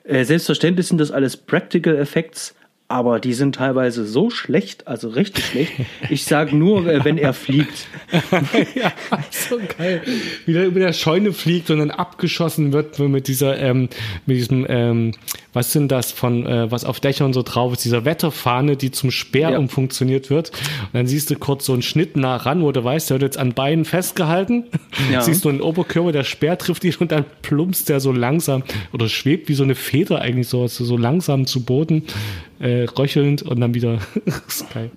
[0.04, 2.54] Äh, selbstverständlich sind das alles Practical Effects,
[2.88, 5.72] aber die sind teilweise so schlecht, also richtig schlecht.
[6.10, 7.86] Ich sage nur, äh, wenn er fliegt.
[8.74, 8.92] ja,
[9.30, 10.02] so geil.
[10.44, 13.88] Wie der über der Scheune fliegt und dann abgeschossen wird mit dieser, ähm,
[14.26, 15.12] mit diesem, ähm,
[15.54, 19.10] was sind das von, äh, was auf Dächern so drauf ist, dieser Wetterfahne, die zum
[19.10, 19.58] Speer ja.
[19.58, 20.50] umfunktioniert wird.
[20.50, 23.22] Und dann siehst du kurz so einen Schnitt nah ran, wo du weißt, der wird
[23.22, 24.64] jetzt an Beinen festgehalten.
[25.10, 25.20] Ja.
[25.22, 29.08] Siehst du einen Oberkörper, der Speer trifft ihn und dann plumpst der so langsam oder
[29.08, 32.04] schwebt wie so eine Feder eigentlich so, so langsam zu Boden
[32.62, 33.98] äh, röchelnd und dann wieder.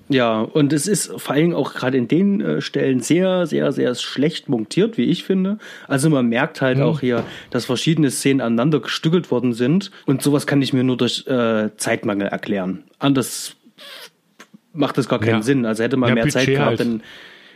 [0.10, 3.96] Ja, und es ist vor allem auch gerade in den äh, Stellen sehr, sehr, sehr
[3.96, 5.58] schlecht montiert, wie ich finde.
[5.88, 6.84] Also man merkt halt mhm.
[6.84, 10.98] auch hier, dass verschiedene Szenen aneinander gestückelt worden sind und sowas kann ich mir nur
[10.98, 12.84] durch äh, Zeitmangel erklären.
[13.00, 13.56] Anders
[14.72, 15.42] macht das gar keinen ja.
[15.42, 15.66] Sinn.
[15.66, 16.80] Also hätte man ja, mehr Budget Zeit gehabt, halt.
[16.80, 17.04] dann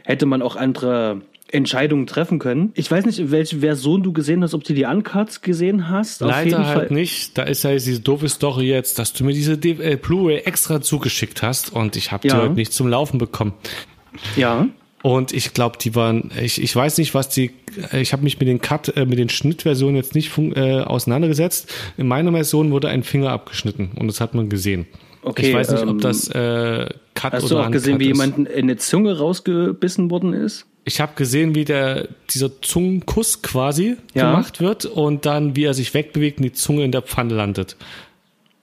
[0.04, 2.72] hätte man auch andere Entscheidungen treffen können.
[2.76, 6.22] Ich weiß nicht, welche Version du gesehen hast, ob du die Uncuts gesehen hast.
[6.22, 7.38] Leider halt nicht.
[7.38, 11.42] Da ist ja diese doofe Story jetzt, dass du mir diese äh, Blu-ray extra zugeschickt
[11.42, 12.36] hast und ich habe ja.
[12.36, 13.54] die heute nicht zum Laufen bekommen.
[14.36, 14.68] Ja.
[15.02, 17.52] Und ich glaube, die waren, ich, ich weiß nicht, was die,
[17.94, 21.74] ich habe mich mit den Cut, äh, mit den Schnittversionen jetzt nicht äh, auseinandergesetzt.
[21.98, 24.88] In meiner Version wurde ein Finger abgeschnitten und das hat man gesehen.
[25.22, 28.08] Okay, ich weiß nicht, ähm, ob das äh, Cut hast oder du auch gesehen, wie
[28.08, 30.66] jemand in eine Zunge rausgebissen worden ist?
[30.90, 34.32] Ich habe gesehen, wie der dieser Zungenkuss quasi ja.
[34.32, 37.78] gemacht wird und dann wie er sich wegbewegt und die Zunge in der Pfanne landet.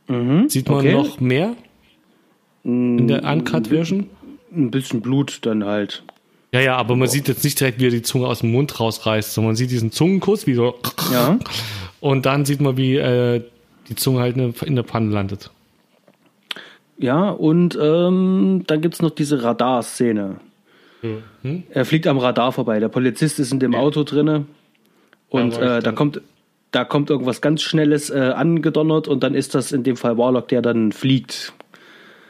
[0.09, 0.93] Mhm, Sieht man okay.
[0.93, 1.55] noch mehr
[2.65, 4.11] in der Uncut Version?
[4.53, 6.03] Ein bisschen Blut dann halt.
[6.51, 7.11] Ja, ja, aber man oh.
[7.13, 9.71] sieht jetzt nicht direkt, wie er die Zunge aus dem Mund rausreißt, sondern man sieht
[9.71, 10.75] diesen Zungenkuss, wie so.
[11.13, 11.39] Ja.
[12.01, 13.41] Und dann sieht man, wie äh,
[13.89, 15.53] die Zunge halt in der Pfanne landet.
[16.99, 20.41] Ja, und ähm, dann gibt es noch diese Radarszene.
[21.43, 21.63] Mhm.
[21.71, 22.81] Er fliegt am Radar vorbei.
[22.81, 24.47] Der Polizist ist in dem Auto drinne
[25.29, 26.21] und äh, da kommt
[26.73, 30.49] da kommt irgendwas ganz Schnelles äh, angedonnert und dann ist das in dem Fall Warlock,
[30.49, 31.55] der dann fliegt.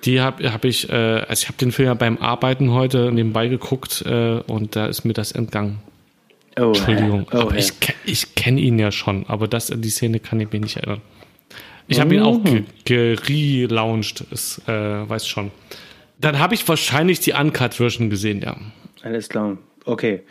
[0.04, 3.48] Die habe hab ich, äh, also ich habe den Film ja beim Arbeiten heute nebenbei
[3.48, 5.80] geguckt äh, und da ist mir das entgangen.
[6.58, 7.60] Oh, Entschuldigung, oh, aber hey.
[7.60, 7.72] ich,
[8.04, 11.02] ich kenne ihn ja schon, aber das, die Szene kann ich mir nicht erinnern.
[11.88, 12.40] Ich habe ihn auch
[12.84, 15.50] gelauncht, ist, äh, weiß schon.
[16.18, 18.56] Dann habe ich wahrscheinlich die Uncut-Version gesehen, ja.
[19.02, 19.58] Alles klar.
[19.86, 20.22] Okay.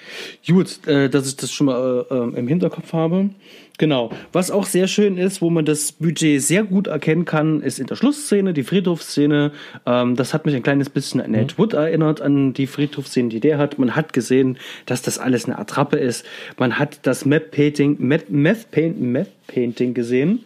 [0.46, 3.30] Gut, äh, dass ich das schon mal äh, ähm, im Hinterkopf habe.
[3.78, 4.12] Genau.
[4.34, 7.88] Was auch sehr schön ist, wo man das Budget sehr gut erkennen kann, ist in
[7.88, 9.54] der Schlussszene, die Friedhofsszene.
[9.86, 11.62] Ähm, das hat mich ein kleines bisschen an Ed mhm.
[11.62, 13.80] Wood erinnert, an die Friedhofsszene, die der hat.
[13.80, 16.26] Man hat gesehen, dass das alles eine Attrappe ist.
[16.58, 20.44] Man hat das Map-Painting, Meth-Painting gesehen.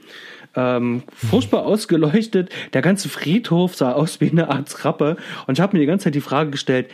[0.55, 2.49] Ähm, furchtbar ausgeleuchtet.
[2.73, 5.17] Der ganze Friedhof sah aus wie eine Attrappe.
[5.47, 6.91] Und ich habe mir die ganze Zeit die Frage gestellt,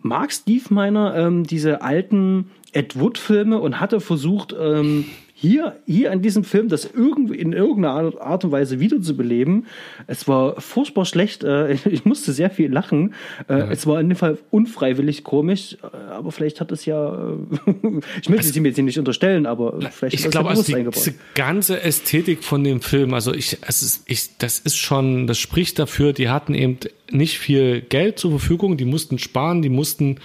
[0.00, 5.06] mag Steve Miner ähm, diese alten Ed Wood-Filme und hatte versucht, ähm,
[5.38, 9.66] hier, hier an diesem Film das irgendwie in irgendeiner Art und Weise wiederzubeleben.
[10.06, 11.44] Es war furchtbar schlecht.
[11.44, 13.12] Äh, ich musste sehr viel lachen.
[13.46, 13.70] Äh, ja.
[13.70, 17.34] Es war in dem Fall unfreiwillig komisch, äh, aber vielleicht hat es ja,
[18.22, 21.82] ich möchte sie mir jetzt nicht unterstellen, aber vielleicht ich glaube, also die, diese ganze
[21.82, 26.14] Ästhetik von dem Film, also ich, es ist, ich, das ist schon, das spricht dafür,
[26.14, 26.78] die hatten eben
[27.10, 30.16] nicht viel Geld zur Verfügung, die mussten sparen, die mussten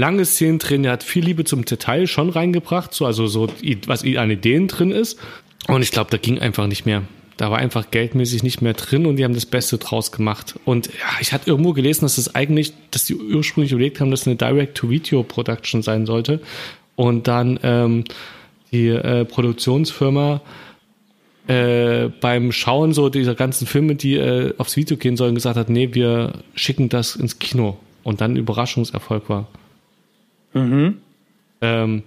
[0.00, 3.48] lange Szenen drin, er hat viel Liebe zum Detail schon reingebracht, so, also so,
[3.86, 5.18] was an Ideen drin ist.
[5.68, 7.02] Und ich glaube, da ging einfach nicht mehr.
[7.36, 10.58] Da war einfach geldmäßig nicht mehr drin und die haben das Beste draus gemacht.
[10.64, 14.22] Und ja, ich hatte irgendwo gelesen, dass das eigentlich, dass die ursprünglich überlegt haben, dass
[14.22, 16.40] es eine Direct-to-Video-Production sein sollte.
[16.96, 18.04] Und dann ähm,
[18.72, 20.42] die äh, Produktionsfirma
[21.46, 25.70] äh, beim Schauen so dieser ganzen Filme, die äh, aufs Video gehen sollen, gesagt hat,
[25.70, 27.78] nee, wir schicken das ins Kino.
[28.02, 29.46] Und dann Überraschungserfolg war.
[30.52, 30.98] Mhm.
[31.60, 32.02] Ähm,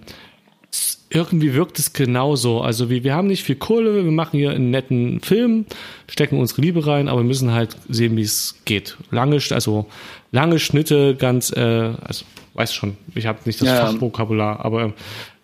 [1.10, 2.60] irgendwie wirkt es genauso.
[2.60, 5.64] Also wir, wir haben nicht viel Kohle, wir machen hier einen netten Film,
[6.08, 8.96] stecken unsere Liebe rein, aber wir müssen halt sehen, wie es geht.
[9.12, 9.86] Lange, also
[10.32, 14.92] lange Schnitte, ganz, äh, also weiß schon, ich habe nicht das ja, Fachvokabular, aber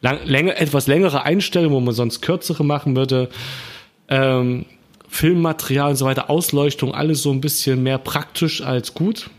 [0.01, 3.29] lang, länger, etwas längere Einstellungen, wo man sonst kürzere machen würde.
[4.09, 4.67] Ähm,
[5.09, 9.31] Filmmaterial und so weiter, Ausleuchtung, alles so ein bisschen mehr praktisch als gut.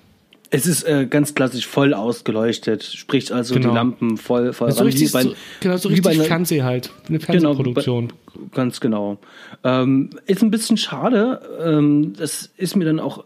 [0.53, 3.69] Es ist äh, ganz klassisch voll ausgeleuchtet, sprich also genau.
[3.69, 7.21] die Lampen voll, voll so richtig, bei, so, genau, so richtig einer, Fernseh halt, eine
[7.21, 8.11] Fernsehproduktion.
[8.33, 9.17] Genau, ganz genau.
[9.63, 13.23] Ähm, ist ein bisschen schade, ähm, das ist mir dann auch,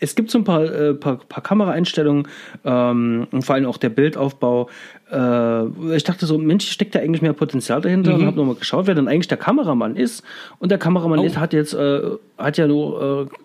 [0.00, 2.28] es gibt so ein paar, äh, paar, paar Kameraeinstellungen
[2.64, 4.68] ähm, und vor allem auch der Bildaufbau.
[5.10, 8.20] Äh, ich dachte so, Mensch, steckt da eigentlich mehr Potenzial dahinter mhm.
[8.20, 10.22] und habe nochmal geschaut, wer denn eigentlich der Kameramann ist.
[10.58, 11.36] Und der Kameramann oh.
[11.36, 12.00] hat jetzt, äh,
[12.38, 13.43] hat ja nur äh,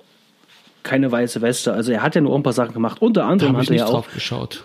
[0.84, 1.74] keine weiße Weste.
[1.74, 3.02] Also er hat ja nur ein paar Sachen gemacht.
[3.02, 4.06] Unter anderem hat er ja auch.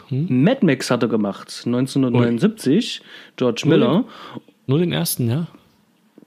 [0.09, 0.43] Hm?
[0.43, 3.07] Mad Max hat er gemacht, 1979, Ui.
[3.37, 3.89] George Miller.
[3.89, 5.47] Nur den, nur den, ersten, ja?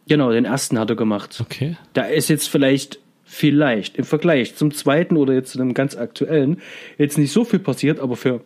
[0.08, 1.38] Genau, den ersten hat er gemacht.
[1.42, 1.78] Okay.
[1.94, 6.62] Da ist jetzt vielleicht, vielleicht im Vergleich zum zweiten oder jetzt zu dem ganz aktuellen
[6.98, 8.42] jetzt nicht so viel passiert, aber für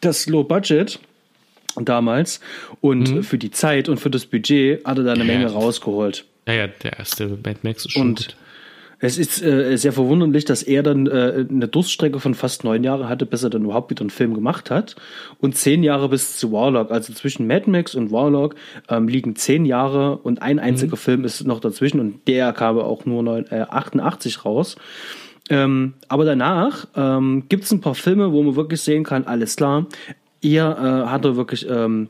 [0.00, 0.98] das Low Budget
[1.76, 2.40] damals
[2.80, 3.22] und mhm.
[3.22, 6.24] für die Zeit und für das Budget hat er da eine ja, Menge rausgeholt.
[6.46, 8.36] Ja, ja, der erste Mad Max ist schon und gut.
[8.98, 13.08] Es ist äh, sehr verwunderlich, dass er dann äh, eine Durststrecke von fast neun Jahren
[13.08, 14.96] hatte, bis er dann überhaupt wieder einen Film gemacht hat.
[15.38, 16.90] Und zehn Jahre bis zu Warlock.
[16.90, 18.54] Also zwischen Mad Max und Warlock
[18.88, 21.00] ähm, liegen zehn Jahre und ein einziger mhm.
[21.00, 24.76] Film ist noch dazwischen und der kam auch nur neun, äh, 88 raus.
[25.50, 29.56] Ähm, aber danach ähm, gibt es ein paar Filme, wo man wirklich sehen kann, alles
[29.56, 29.86] klar,
[30.40, 32.08] er äh, hat er wirklich ähm,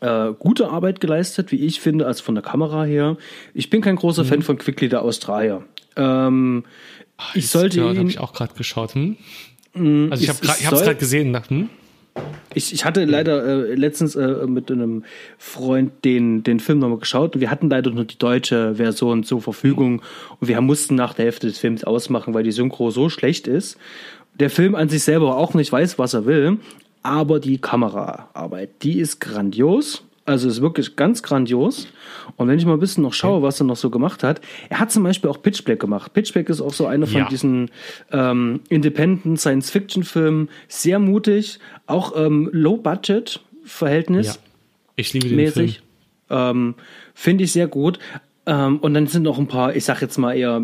[0.00, 3.16] äh, gute Arbeit geleistet, wie ich finde, als von der Kamera her.
[3.54, 4.28] Ich bin kein großer mhm.
[4.28, 5.64] Fan von Quickly der Australier.
[5.96, 6.64] Ähm,
[7.16, 7.98] Ach, ich sollte ja, ihn.
[7.98, 8.94] habe ich auch gerade geschaut.
[8.94, 9.16] Hm?
[9.74, 11.30] Mm, also ich habe es gerade gesehen.
[11.30, 11.68] Nach, hm?
[12.54, 15.04] Ich, ich hatte leider äh, letztens äh, mit einem
[15.36, 19.40] Freund den, den Film nochmal geschaut und wir hatten leider nur die deutsche Version zur
[19.42, 20.02] Verfügung
[20.40, 23.78] und wir mussten nach der Hälfte des Films ausmachen, weil die Synchro so schlecht ist.
[24.34, 26.58] Der Film an sich selber auch nicht weiß, was er will,
[27.02, 30.04] aber die Kameraarbeit, die ist grandios.
[30.24, 31.88] Also ist wirklich ganz grandios.
[32.36, 34.78] Und wenn ich mal ein bisschen noch schaue, was er noch so gemacht hat, er
[34.78, 36.12] hat zum Beispiel auch Pitch Black gemacht.
[36.12, 37.28] Pitch Black ist auch so einer von ja.
[37.30, 37.70] diesen
[38.12, 40.50] ähm, Independent Science-Fiction-Filmen.
[40.68, 44.26] Sehr mutig, auch ähm, Low-Budget-Verhältnis.
[44.26, 44.34] Ja.
[44.96, 45.80] Ich liebe den mäßig.
[46.28, 46.40] Film.
[46.40, 46.74] Ähm,
[47.14, 47.98] Finde ich sehr gut.
[48.44, 50.60] Ähm, und dann sind noch ein paar, ich sag jetzt mal eher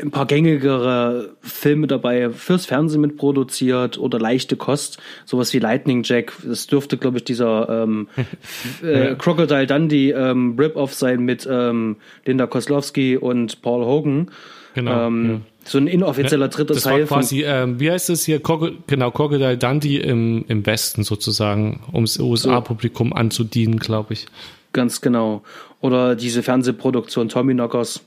[0.00, 6.32] ein paar gängigere Filme dabei fürs Fernsehen mitproduziert oder leichte Kost, sowas wie Lightning Jack.
[6.44, 8.08] Das dürfte, glaube ich, dieser ähm,
[8.82, 14.30] äh, Crocodile Dundee ähm, Rip-Off sein mit ähm, Linda Koslowski und Paul Hogan.
[14.74, 15.06] Genau.
[15.06, 15.40] Ähm, ja.
[15.66, 17.08] So ein inoffizieller dritter das Teil.
[17.08, 18.42] War quasi, ähm, wie heißt es hier?
[18.42, 24.26] Crocodile, genau, Crocodile Dundee im, im Westen sozusagen, um das USA-Publikum anzudienen, glaube ich.
[24.72, 25.42] Ganz genau.
[25.80, 28.04] Oder diese Fernsehproduktion Tommy Knockers.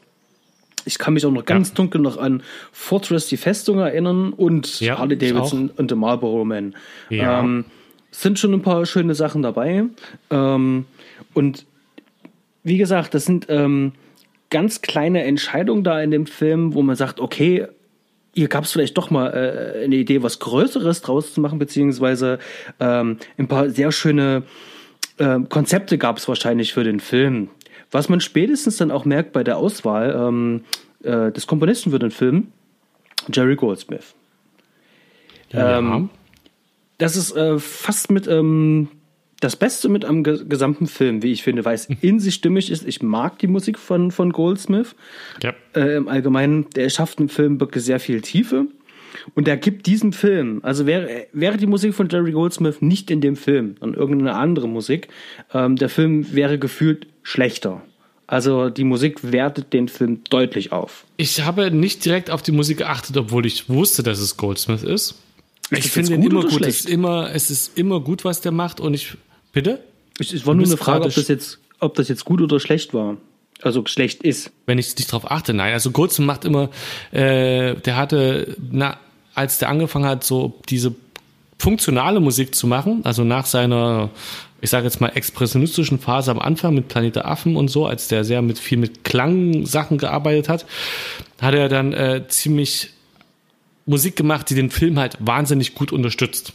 [0.88, 1.76] Ich kann mich auch noch ganz ja.
[1.76, 6.76] dunkel noch an Fortress die Festung erinnern und ja, Harley Davidson und The Marlboro Man.
[7.10, 7.42] Ja.
[7.42, 7.66] Ähm,
[8.12, 9.86] sind schon ein paar schöne Sachen dabei.
[10.32, 10.86] Ähm,
[11.34, 11.66] und
[12.64, 13.92] wie gesagt, das sind ähm,
[14.50, 17.68] ganz kleine Entscheidungen da in dem Film, wo man sagt, okay,
[18.34, 22.40] hier gab es vielleicht doch mal äh, eine Idee, was Größeres draus zu machen, beziehungsweise
[22.80, 24.44] ähm, ein paar sehr schöne
[25.18, 27.50] äh, Konzepte gab es wahrscheinlich für den Film.
[27.92, 30.62] Was man spätestens dann auch merkt bei der Auswahl ähm,
[31.04, 32.48] äh, des Komponisten für den Film,
[33.32, 34.16] Jerry Goldsmith.
[35.52, 35.80] Ja.
[35.80, 36.10] Ähm,
[36.98, 38.90] das ist äh, fast mit ähm,
[39.40, 42.88] das Beste mit am gesamten Film, wie ich finde, weil es in sich stimmig ist.
[42.88, 44.96] Ich mag die Musik von, von Goldsmith.
[45.44, 45.54] Ja.
[45.76, 48.68] Äh, Im Allgemeinen, der schafft im Film wirklich sehr viel Tiefe.
[49.36, 53.22] Und er gibt diesem Film, also wäre, wäre die Musik von Jerry Goldsmith nicht in
[53.22, 55.10] dem Film, sondern irgendeine andere Musik,
[55.54, 57.82] ähm, der Film wäre gefühlt schlechter.
[58.26, 61.06] Also die Musik wertet den Film deutlich auf.
[61.16, 65.16] Ich habe nicht direkt auf die Musik geachtet, obwohl ich wusste, dass es Goldsmith ist.
[65.72, 66.62] Ich, ich finde ihn immer gut.
[66.62, 68.80] Es ist immer, es ist immer gut, was der macht.
[68.80, 69.18] Und ich
[69.58, 69.80] Bitte?
[70.20, 73.18] Es war nur eine Frage, ob das, jetzt, ob das jetzt gut oder schlecht war.
[73.64, 74.52] Also schlecht ist.
[74.68, 75.74] Wenn ich nicht drauf achte, nein.
[75.74, 76.70] Also Goldsmith macht immer,
[77.12, 79.00] äh, der hatte, na,
[79.38, 80.96] als der angefangen hat, so diese
[81.60, 84.10] funktionale Musik zu machen, also nach seiner,
[84.62, 88.24] ich sage jetzt mal, expressionistischen Phase am Anfang mit Planet Affen und so, als der
[88.24, 90.66] sehr mit viel mit Klangsachen gearbeitet hat,
[91.42, 92.92] hat er dann äh, ziemlich
[93.86, 96.54] Musik gemacht, die den Film halt wahnsinnig gut unterstützt.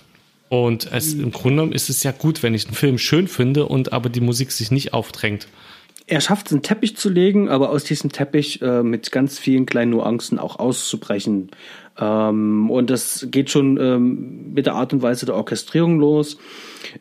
[0.48, 3.66] Und es, im Grunde genommen ist es ja gut, wenn ich einen Film schön finde
[3.66, 5.48] und aber die Musik sich nicht aufdrängt.
[6.06, 9.64] Er schafft es, einen Teppich zu legen, aber aus diesem Teppich äh, mit ganz vielen
[9.64, 11.50] kleinen Nuancen auch auszubrechen.
[11.98, 16.38] Ähm, und das geht schon ähm, mit der Art und Weise der Orchestrierung los,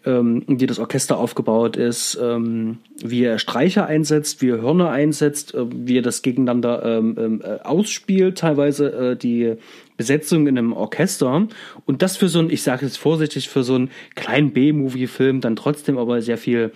[0.06, 5.54] ähm, wie das Orchester aufgebaut ist, ähm, wie er Streicher einsetzt, wie er Hörner einsetzt,
[5.54, 9.56] äh, wie er das gegeneinander ähm, ähm, äh, ausspielt, teilweise äh, die
[9.96, 11.48] Besetzung in einem Orchester
[11.86, 15.56] und das für so ein, ich sage jetzt vorsichtig, für so einen kleinen B-Movie-Film dann
[15.56, 16.72] trotzdem aber sehr viel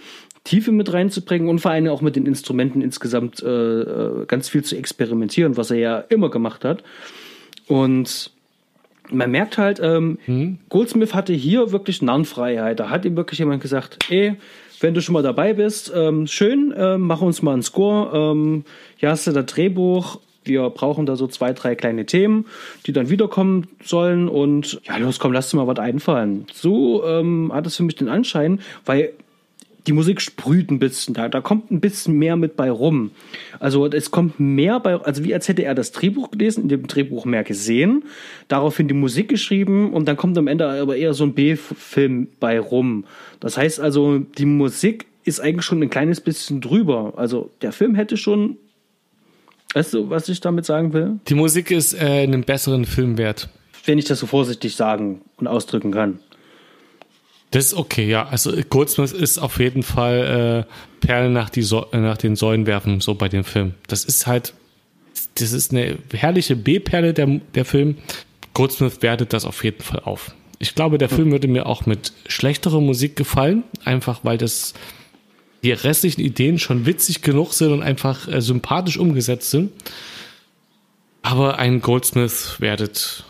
[0.45, 4.63] Tiefe mit reinzubringen und vor allem auch mit den Instrumenten insgesamt äh, äh, ganz viel
[4.63, 6.84] zu experimentieren, was er ja immer gemacht hat.
[7.67, 8.32] Und
[9.12, 10.60] man merkt halt, ähm, hm.
[10.69, 12.80] Goldsmith hatte hier wirklich Narrenfreiheit.
[12.80, 14.36] Da hat ihm wirklich jemand gesagt, ey,
[14.82, 18.32] wenn du schon mal dabei bist, ähm, schön, ähm, mach uns mal einen Score.
[18.34, 18.65] Ähm,
[18.97, 22.45] hier hast du das Drehbuch, wir brauchen da so zwei, drei kleine Themen,
[22.86, 26.45] die dann wiederkommen sollen und ja, los, komm, lass dir mal was einfallen.
[26.54, 29.13] So ähm, hat es für mich den Anschein, weil
[29.88, 33.12] die Musik sprüht ein bisschen, da, da kommt ein bisschen mehr mit bei rum.
[33.60, 36.88] Also es kommt mehr bei, also wie als hätte er das Drehbuch gelesen, in dem
[36.88, 38.04] Drehbuch mehr gesehen,
[38.48, 42.60] daraufhin die Musik geschrieben und dann kommt am Ende aber eher so ein B-Film bei
[42.60, 43.06] rum.
[43.39, 47.13] Das heißt also, die Musik ist eigentlich schon ein kleines bisschen drüber.
[47.17, 48.58] Also der Film hätte schon
[49.76, 51.19] Weißt du, was ich damit sagen will?
[51.28, 53.50] Die Musik ist äh, einen besseren Film wert.
[53.84, 56.19] Wenn ich das so vorsichtig sagen und ausdrücken kann.
[57.56, 58.28] Das ist okay, ja.
[58.28, 63.00] Also Goldsmith ist auf jeden Fall äh, Perlen nach, die so nach den Säulen werfen,
[63.00, 63.76] so bei dem Film.
[63.88, 64.54] Das ist halt,
[65.36, 67.96] das ist eine herrliche B-Perle, der, der Film.
[68.54, 70.34] Goldsmith wertet das auf jeden Fall auf.
[70.60, 74.74] Ich glaube, der Film würde mir auch mit schlechterer Musik gefallen, einfach weil das
[75.63, 79.72] die restlichen Ideen schon witzig genug sind und einfach äh, sympathisch umgesetzt sind.
[81.22, 83.24] Aber ein Goldsmith wertet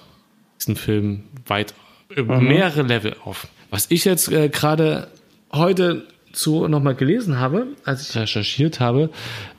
[0.60, 1.76] diesen Film weit
[2.10, 2.48] über mhm.
[2.48, 3.48] mehrere Level auf.
[3.76, 5.10] Was ich jetzt äh, gerade
[5.52, 9.10] heute zu nochmal gelesen habe, als ich recherchiert habe,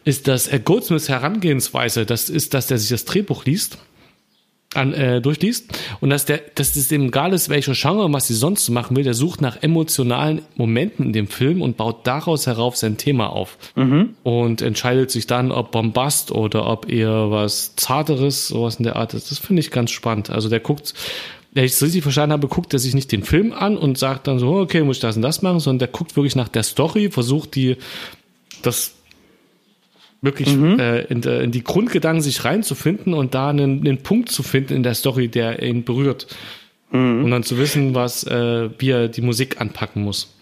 [0.05, 3.76] ist, dass äh, Goldsmiths Herangehensweise, das ist, dass er sich das Drehbuch liest
[4.72, 8.26] an, äh, durchliest und dass der, dass es dem egal ist, welcher Genre und was
[8.26, 12.46] sie sonst machen will, der sucht nach emotionalen Momenten in dem Film und baut daraus
[12.46, 14.14] herauf sein Thema auf mhm.
[14.22, 19.12] und entscheidet sich dann, ob Bombast oder ob eher was Zarteres, sowas in der Art
[19.12, 19.31] ist.
[19.31, 20.31] Das finde ich ganz spannend.
[20.31, 20.94] Also der guckt,
[21.57, 24.27] wenn ich es richtig verstanden habe, guckt er sich nicht den Film an und sagt
[24.27, 26.62] dann so, okay, muss ich das und das machen, sondern der guckt wirklich nach der
[26.62, 27.79] Story, versucht die,
[28.61, 28.95] das
[30.21, 30.79] wirklich mhm.
[30.79, 34.83] äh, in, in, die Grundgedanken sich reinzufinden und da einen, einen, Punkt zu finden in
[34.83, 36.27] der Story, der ihn berührt.
[36.90, 37.25] Mhm.
[37.25, 40.35] Und dann zu wissen, was, äh, wie er die Musik anpacken muss.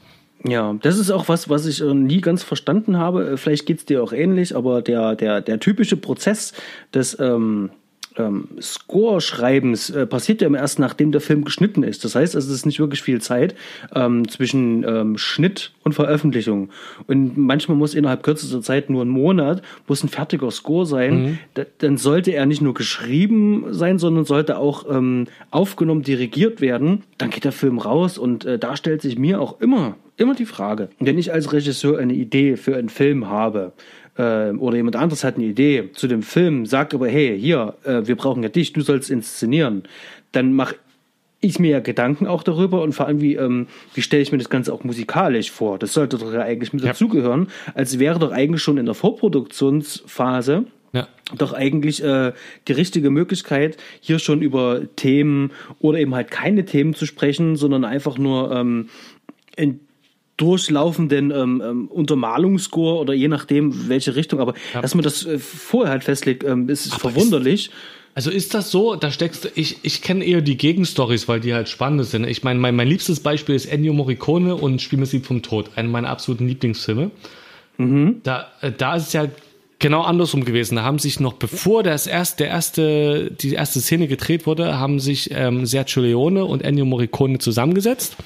[0.43, 3.31] Ja, das ist auch was, was ich äh, nie ganz verstanden habe.
[3.31, 6.55] Äh, vielleicht geht es dir auch ähnlich, aber der, der, der typische Prozess
[6.93, 7.71] des ähm,
[8.17, 12.05] ähm, Score-Schreibens äh, passiert ja erst nachdem der Film geschnitten ist.
[12.05, 13.55] Das heißt, es ist nicht wirklich viel Zeit
[13.95, 16.71] ähm, zwischen ähm, Schnitt und Veröffentlichung.
[17.07, 21.39] Und manchmal muss innerhalb kürzester Zeit nur ein Monat, muss ein fertiger Score sein.
[21.55, 21.65] Mhm.
[21.79, 27.05] dann sollte er nicht nur geschrieben sein, sondern sollte auch ähm, aufgenommen, dirigiert werden.
[27.19, 30.47] Dann geht der Film raus und äh, da stellt sich mir auch immer immer die
[30.47, 33.73] Frage, wenn ich als Regisseur eine Idee für einen Film habe,
[34.17, 38.07] äh, oder jemand anderes hat eine Idee zu dem Film, sagt aber, hey, hier, äh,
[38.07, 39.85] wir brauchen ja dich, du sollst inszenieren,
[40.33, 40.77] dann mache
[41.41, 44.39] ich mir ja Gedanken auch darüber und vor allem, wie, ähm, wie stelle ich mir
[44.39, 45.79] das Ganze auch musikalisch vor?
[45.79, 46.91] Das sollte doch ja eigentlich mit ja.
[46.93, 51.09] dazugehören, als wäre doch eigentlich schon in der Vorproduktionsphase ja.
[51.37, 52.33] doch eigentlich äh,
[52.67, 55.51] die richtige Möglichkeit, hier schon über Themen
[55.81, 58.89] oder eben halt keine Themen zu sprechen, sondern einfach nur ähm,
[59.57, 59.81] in
[60.37, 64.41] durchlaufenden ähm, ähm, Untermalungsscore oder je nachdem, welche Richtung.
[64.41, 64.83] Aber ja.
[64.83, 67.67] dass man das äh, vorher halt festlegt, ähm, ist Aber verwunderlich.
[67.67, 67.75] Ist,
[68.15, 71.53] also ist das so, da steckst du, ich, ich kenne eher die Gegenstories, weil die
[71.53, 72.27] halt spannend sind.
[72.27, 76.11] Ich meine, mein, mein liebstes Beispiel ist Ennio Morricone und Spielmusik vom Tod, einer meiner
[76.11, 77.11] absoluten Lieblingsfilme.
[77.77, 78.21] Mhm.
[78.23, 79.27] Da, äh, da ist es ja
[79.81, 80.77] genau andersrum gewesen.
[80.77, 85.01] Da haben sich noch bevor das erste, der erste, die erste Szene gedreht wurde, haben
[85.01, 88.17] sich ähm, Sergio Leone und Ennio Morricone zusammengesetzt,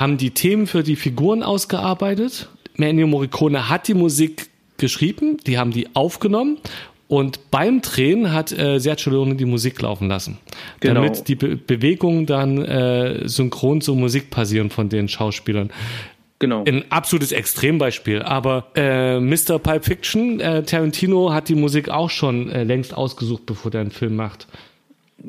[0.00, 2.48] haben die Themen für die Figuren ausgearbeitet.
[2.76, 4.48] Ennio Morricone hat die Musik
[4.78, 6.56] geschrieben, die haben die aufgenommen
[7.06, 10.38] und beim Drehen hat äh, Sergio Leone die Musik laufen lassen,
[10.80, 10.94] genau.
[10.94, 15.70] damit die Be Bewegungen dann äh, synchron zur Musik passieren von den Schauspielern.
[16.38, 16.64] Genau.
[16.64, 18.22] Ein absolutes Extrembeispiel.
[18.22, 19.58] Aber äh, Mr.
[19.58, 23.90] Pipe Fiction, äh, Tarantino hat die Musik auch schon äh, längst ausgesucht, bevor der einen
[23.90, 24.46] Film macht.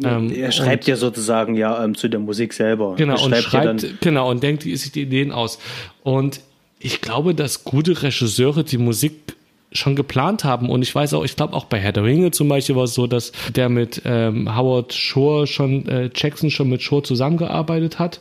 [0.04, 2.96] Ähm, er schreibt ja sozusagen ja ähm, zu der Musik selber.
[2.96, 5.60] Genau, und schreibt, genau, und denkt sich die Ideen aus.
[6.04, 6.40] Und
[6.80, 9.36] ich glaube, dass gute Regisseure die Musik
[9.72, 10.70] schon geplant haben.
[10.70, 12.94] Und ich weiß auch, ich glaube auch bei Herr der Ringe zum Beispiel war es
[12.94, 18.20] so, dass der mit ähm, Howard Shore schon, äh, Jackson schon mit Shore zusammengearbeitet hat,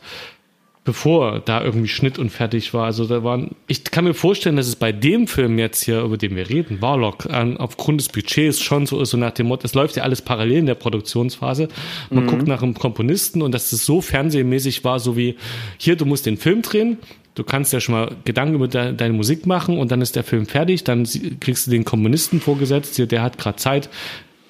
[0.83, 2.87] bevor da irgendwie Schnitt und fertig war.
[2.87, 6.17] Also da waren, ich kann mir vorstellen, dass es bei dem Film jetzt hier, über
[6.17, 9.67] den wir reden, Warlock, an, aufgrund des Budgets schon so ist, so nach dem Motto,
[9.67, 11.69] es läuft ja alles parallel in der Produktionsphase.
[12.09, 12.29] Man mhm.
[12.29, 15.37] guckt nach einem Komponisten und dass es so fernsehmäßig war, so wie
[15.77, 16.97] hier, du musst den Film drehen,
[17.35, 20.25] du kannst ja schon mal Gedanken über de deine Musik machen und dann ist der
[20.25, 21.07] Film fertig, dann
[21.41, 23.91] kriegst du den Kommunisten vorgesetzt, der hat gerade Zeit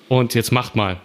[0.08, 1.00] und jetzt macht mal.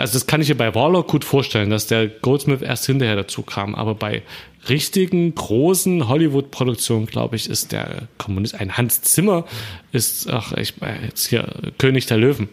[0.00, 3.42] Also das kann ich mir bei Warlock gut vorstellen, dass der Goldsmith erst hinterher dazu
[3.42, 4.22] kam, aber bei
[4.68, 9.44] richtigen großen Hollywood-Produktionen, glaube ich, ist der Kommunist, ein Hans Zimmer
[9.92, 11.46] ist, ach, ich, jetzt hier
[11.78, 12.48] König der Löwen.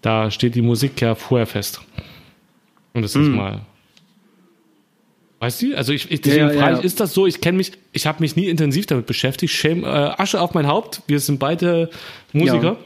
[0.00, 1.80] Da steht die Musik ja vorher fest.
[2.94, 3.20] Und das mm.
[3.20, 3.36] ist hm.
[3.36, 3.60] mal
[5.40, 5.76] Weißt du?
[5.76, 7.26] Also ich, ich deswegen ja, ja, frage ich, ist das so?
[7.26, 9.52] Ich kenne mich, ich habe mich nie intensiv damit beschäftigt.
[9.52, 11.02] Shame, äh, Asche auf mein Haupt.
[11.06, 11.90] Wir sind beide
[12.32, 12.76] Musiker, ja.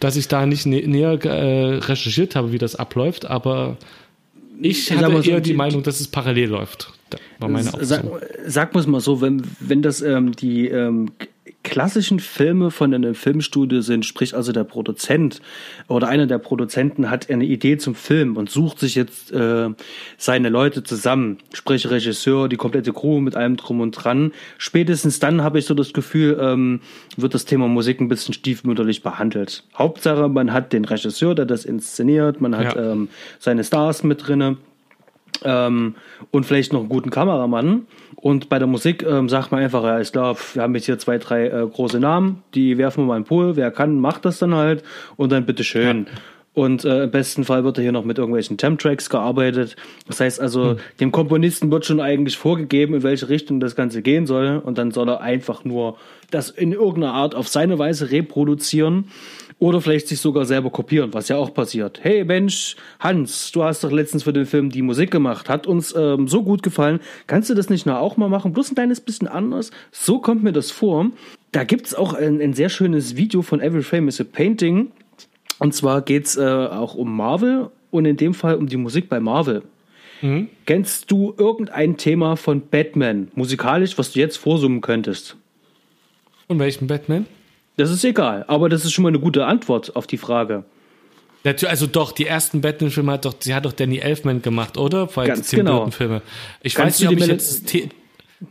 [0.00, 3.26] Dass ich da nicht nä näher äh, recherchiert habe, wie das abläuft.
[3.26, 3.76] Aber
[4.60, 6.92] ich, ich habe eher die, die, Meinung, dass es parallel läuft.
[7.38, 8.04] War meine sag,
[8.46, 11.12] sag mal so, wenn wenn das ähm, die ähm,
[11.62, 15.42] klassischen Filme von einem Filmstudio sind, sprich also der Produzent
[15.88, 19.68] oder einer der Produzenten hat eine Idee zum Film und sucht sich jetzt äh,
[20.16, 24.32] seine Leute zusammen, sprich Regisseur, die komplette Crew mit allem drum und dran.
[24.56, 26.80] Spätestens dann habe ich so das Gefühl, ähm,
[27.16, 29.64] wird das Thema Musik ein bisschen stiefmütterlich behandelt.
[29.74, 32.92] Hauptsache, man hat den Regisseur, der das inszeniert, man hat ja.
[32.92, 34.56] ähm, seine Stars mit drinne
[35.42, 35.94] ähm,
[36.30, 37.86] und vielleicht noch einen guten Kameramann.
[38.16, 40.98] Und bei der Musik ähm, sagt man einfach, ja, ich glaube, wir haben jetzt hier
[40.98, 43.56] zwei, drei äh, große Namen, die werfen wir mal in den Pool.
[43.56, 44.82] Wer kann, macht das dann halt
[45.16, 46.06] und dann bitteschön.
[46.08, 46.12] Ja.
[46.54, 49.74] Und äh, im besten Fall wird er hier noch mit irgendwelchen Temp-Tracks gearbeitet.
[50.06, 50.76] Das heißt also, hm.
[51.00, 54.62] dem Komponisten wird schon eigentlich vorgegeben, in welche Richtung das Ganze gehen soll.
[54.64, 55.98] Und dann soll er einfach nur
[56.30, 59.08] das in irgendeiner Art auf seine Weise reproduzieren.
[59.58, 62.00] Oder vielleicht sich sogar selber kopieren, was ja auch passiert.
[62.02, 65.94] Hey Mensch, Hans, du hast doch letztens für den Film die Musik gemacht, hat uns
[65.96, 67.00] ähm, so gut gefallen.
[67.26, 68.52] Kannst du das nicht noch auch mal machen?
[68.52, 69.70] Bloß ein kleines bisschen anders.
[69.92, 71.10] So kommt mir das vor.
[71.52, 74.90] Da gibt's auch ein, ein sehr schönes Video von Every Frame is a Painting.
[75.58, 79.20] Und zwar geht's äh, auch um Marvel und in dem Fall um die Musik bei
[79.20, 79.62] Marvel.
[80.20, 80.48] Mhm.
[80.66, 85.36] Kennst du irgendein Thema von Batman, musikalisch, was du jetzt vorsummen könntest?
[86.48, 87.26] Und welchen Batman?
[87.76, 90.64] Das ist egal, aber das ist schon mal eine gute Antwort auf die Frage.
[91.44, 95.14] Also doch, die ersten Batman-Filme hat doch, sie hat doch Danny Elfman gemacht, oder?
[95.14, 95.90] Weil Ganz genau.
[95.90, 96.22] Filme.
[96.62, 97.70] Ich Kannst weiß nicht, ob ich jetzt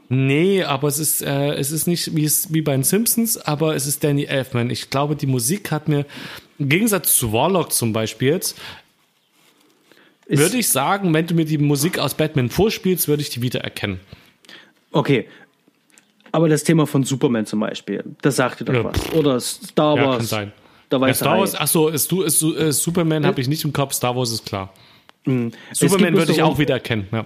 [0.09, 3.75] Nee, aber es ist, äh, es ist nicht wie, es, wie bei den Simpsons, aber
[3.75, 4.69] es ist Danny Elfman.
[4.69, 6.05] Ich glaube, die Musik hat mir,
[6.57, 8.57] im Gegensatz zu Warlock zum Beispiel jetzt,
[10.27, 13.61] würde ich sagen, wenn du mir die Musik aus Batman vorspielst, würde ich die wieder
[13.61, 13.99] erkennen.
[14.91, 15.27] Okay,
[16.33, 18.83] aber das Thema von Superman zum Beispiel, das sagt dir doch ja.
[18.83, 19.13] was.
[19.13, 20.05] Oder Star Wars.
[20.05, 20.51] Ja, kann sein.
[20.89, 23.71] Da weiß ja, Star Wars, ach so, ist, ist, ist Superman habe ich nicht im
[23.71, 24.73] Kopf, Star Wars ist klar.
[25.25, 25.51] Mhm.
[25.71, 27.23] Superman würde ich auch wieder erkennen, ja.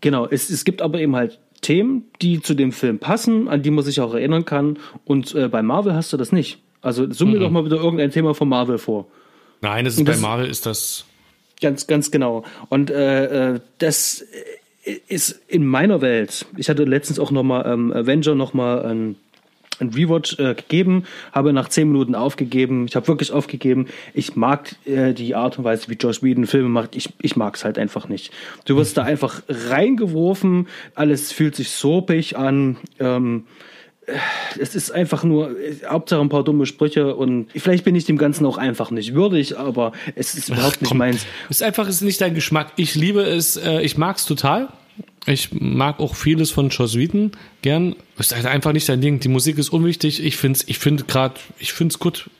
[0.00, 3.70] Genau, es, es gibt aber eben halt Themen, die zu dem Film passen, an die
[3.70, 4.78] man sich auch erinnern kann.
[5.04, 6.58] Und äh, bei Marvel hast du das nicht.
[6.82, 7.42] Also summ mir mhm.
[7.42, 9.06] doch mal wieder irgendein Thema von Marvel vor.
[9.60, 11.04] Nein, das ist das, bei Marvel ist das.
[11.60, 12.44] Ganz, ganz genau.
[12.68, 14.24] Und äh, äh das
[15.08, 19.16] ist in meiner Welt, ich hatte letztens auch nochmal ähm, Avenger nochmal ähm,
[19.80, 22.86] einen Rewatch äh, gegeben, habe nach zehn Minuten aufgegeben.
[22.86, 23.86] Ich habe wirklich aufgegeben.
[24.14, 26.96] Ich mag äh, die Art und Weise, wie Josh Whedon Filme macht.
[26.96, 28.32] Ich, ich mag es halt einfach nicht.
[28.66, 30.68] Du wirst da einfach reingeworfen.
[30.94, 32.76] Alles fühlt sich sopig an.
[32.98, 33.44] Ähm,
[34.58, 35.54] es ist einfach nur,
[35.86, 39.56] Hauptsache ein paar dumme Sprüche und vielleicht bin ich dem Ganzen auch einfach nicht würdig,
[39.56, 41.26] aber es ist überhaupt Ach, nicht meins.
[41.48, 42.72] Es ist einfach, es ist nicht dein Geschmack.
[42.76, 44.68] Ich liebe es, äh, ich mag es total.
[45.26, 47.32] Ich mag auch vieles von Joss Whedon
[47.62, 47.94] gern.
[48.18, 49.20] Es ist halt einfach nicht dein Ding.
[49.20, 50.24] Die Musik ist unwichtig.
[50.24, 52.30] Ich finde es, ich finde gerade, ich finde es gut.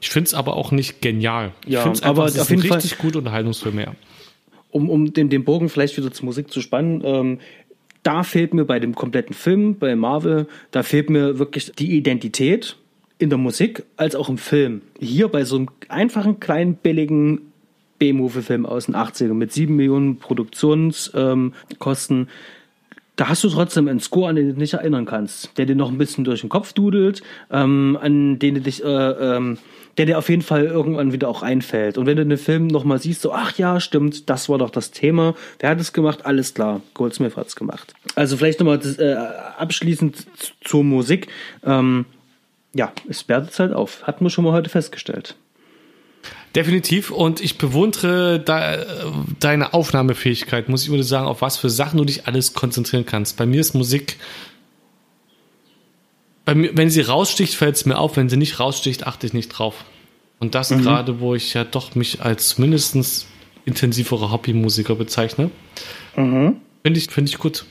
[0.00, 1.52] Ich finde es aber auch nicht genial.
[1.66, 3.94] Ja, ich finde es aber auf jeden richtig Fall, gut Unterhaltungsfilm, ja.
[4.70, 7.38] Um, um den, den Bogen vielleicht wieder zur Musik zu spannen, ähm,
[8.02, 12.76] da fehlt mir bei dem kompletten Film, bei Marvel, da fehlt mir wirklich die Identität
[13.18, 14.82] in der Musik als auch im Film.
[15.00, 17.52] Hier bei so einem einfachen, kleinen, billigen
[18.04, 22.28] B-Movie-Film aus den 80ern mit sieben Millionen Produktionskosten,
[23.16, 25.76] da hast du trotzdem einen Score, an den du dich nicht erinnern kannst, der dir
[25.76, 29.58] noch ein bisschen durch den Kopf dudelt, ähm, an den du dich, äh, ähm,
[29.96, 31.96] der dir auf jeden Fall irgendwann wieder auch einfällt.
[31.96, 34.90] Und wenn du den Film nochmal siehst, so, ach ja, stimmt, das war doch das
[34.90, 36.26] Thema, wer hat es gemacht?
[36.26, 37.94] Alles klar, Goldsmith hat es gemacht.
[38.16, 39.14] Also vielleicht nochmal äh,
[39.58, 40.26] abschließend
[40.62, 41.28] zur Musik.
[41.64, 42.06] Ähm,
[42.74, 45.36] ja, es wertet halt auf, hatten wir schon mal heute festgestellt.
[46.54, 47.10] Definitiv.
[47.10, 48.86] Und ich bewundere de,
[49.40, 53.36] deine Aufnahmefähigkeit, muss ich würde sagen, auf was für Sachen du dich alles konzentrieren kannst.
[53.36, 54.18] Bei mir ist Musik,
[56.44, 58.16] bei mir, wenn sie raussticht, fällt es mir auf.
[58.16, 59.84] Wenn sie nicht raussticht, achte ich nicht drauf.
[60.38, 60.82] Und das mhm.
[60.82, 63.26] gerade, wo ich ja doch mich als mindestens
[63.64, 65.50] intensivere Hobbymusiker bezeichne.
[66.16, 66.60] Mhm.
[66.82, 67.64] Finde ich, finde ich gut.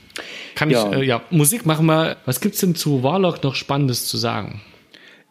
[0.56, 0.90] Kann ja.
[0.90, 2.16] ich, äh, ja, Musik machen wir.
[2.24, 4.60] Was gibt's denn zu Warlock noch Spannendes zu sagen?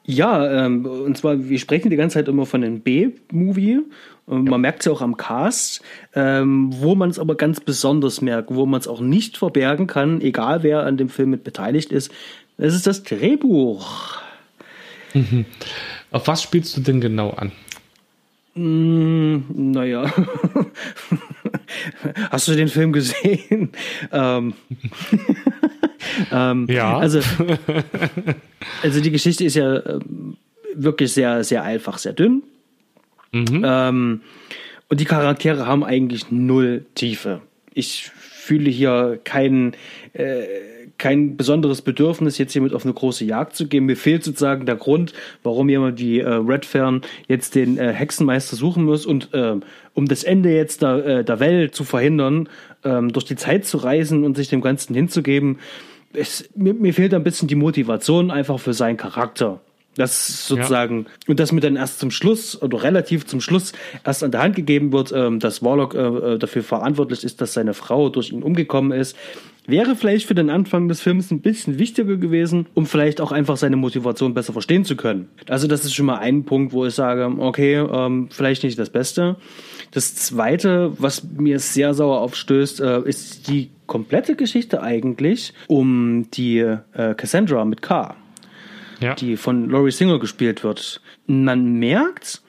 [0.05, 3.79] Ja, ähm, und zwar, wir sprechen die ganze Zeit immer von einem B-Movie.
[4.25, 4.57] Man ja.
[4.57, 5.81] merkt es ja auch am Cast,
[6.13, 10.21] ähm, wo man es aber ganz besonders merkt, wo man es auch nicht verbergen kann,
[10.21, 12.11] egal wer an dem Film mit beteiligt ist.
[12.57, 14.17] Das ist das Drehbuch.
[15.13, 15.45] Mhm.
[16.11, 17.51] Auf was spielst du denn genau an?
[18.55, 20.11] Mm, naja.
[22.29, 23.71] Hast du den Film gesehen?
[24.11, 24.53] ähm.
[26.31, 26.97] ähm, ja.
[26.97, 27.19] Also,
[28.81, 29.99] also die Geschichte ist ja äh,
[30.75, 32.43] wirklich sehr, sehr einfach, sehr dünn.
[33.31, 33.63] Mhm.
[33.65, 34.21] Ähm,
[34.89, 37.41] und die Charaktere haben eigentlich null Tiefe.
[37.73, 39.73] Ich fühle hier keinen
[40.13, 40.43] äh,
[40.97, 43.85] kein besonderes Bedürfnis, jetzt hiermit auf eine große Jagd zu gehen.
[43.85, 48.83] Mir fehlt sozusagen der Grund, warum jemand wie äh, Redfern jetzt den äh, Hexenmeister suchen
[48.83, 49.55] muss und äh,
[49.93, 52.49] um das Ende jetzt der, äh, der Welt zu verhindern,
[52.83, 55.59] ähm, durch die Zeit zu reisen und sich dem Ganzen hinzugeben.
[56.13, 59.59] Es, mir, mir fehlt ein bisschen die Motivation einfach für seinen Charakter.
[59.95, 61.11] Das sozusagen, ja.
[61.27, 63.73] und das mir dann erst zum Schluss oder relativ zum Schluss
[64.03, 67.53] erst an der Hand gegeben wird, ähm, dass Warlock äh, äh dafür verantwortlich ist, dass
[67.53, 69.15] seine Frau durch ihn umgekommen ist.
[69.65, 73.57] Wäre vielleicht für den Anfang des Films ein bisschen wichtiger gewesen, um vielleicht auch einfach
[73.57, 75.29] seine Motivation besser verstehen zu können.
[75.47, 78.89] Also das ist schon mal ein Punkt, wo ich sage, okay, ähm, vielleicht nicht das
[78.89, 79.37] Beste.
[79.91, 86.57] Das Zweite, was mir sehr sauer aufstößt, äh, ist die komplette Geschichte eigentlich um die
[86.57, 88.15] äh, Cassandra mit K
[89.03, 89.15] ja.
[89.15, 91.01] die von Laurie Singer gespielt wird.
[91.27, 92.41] Man merkt,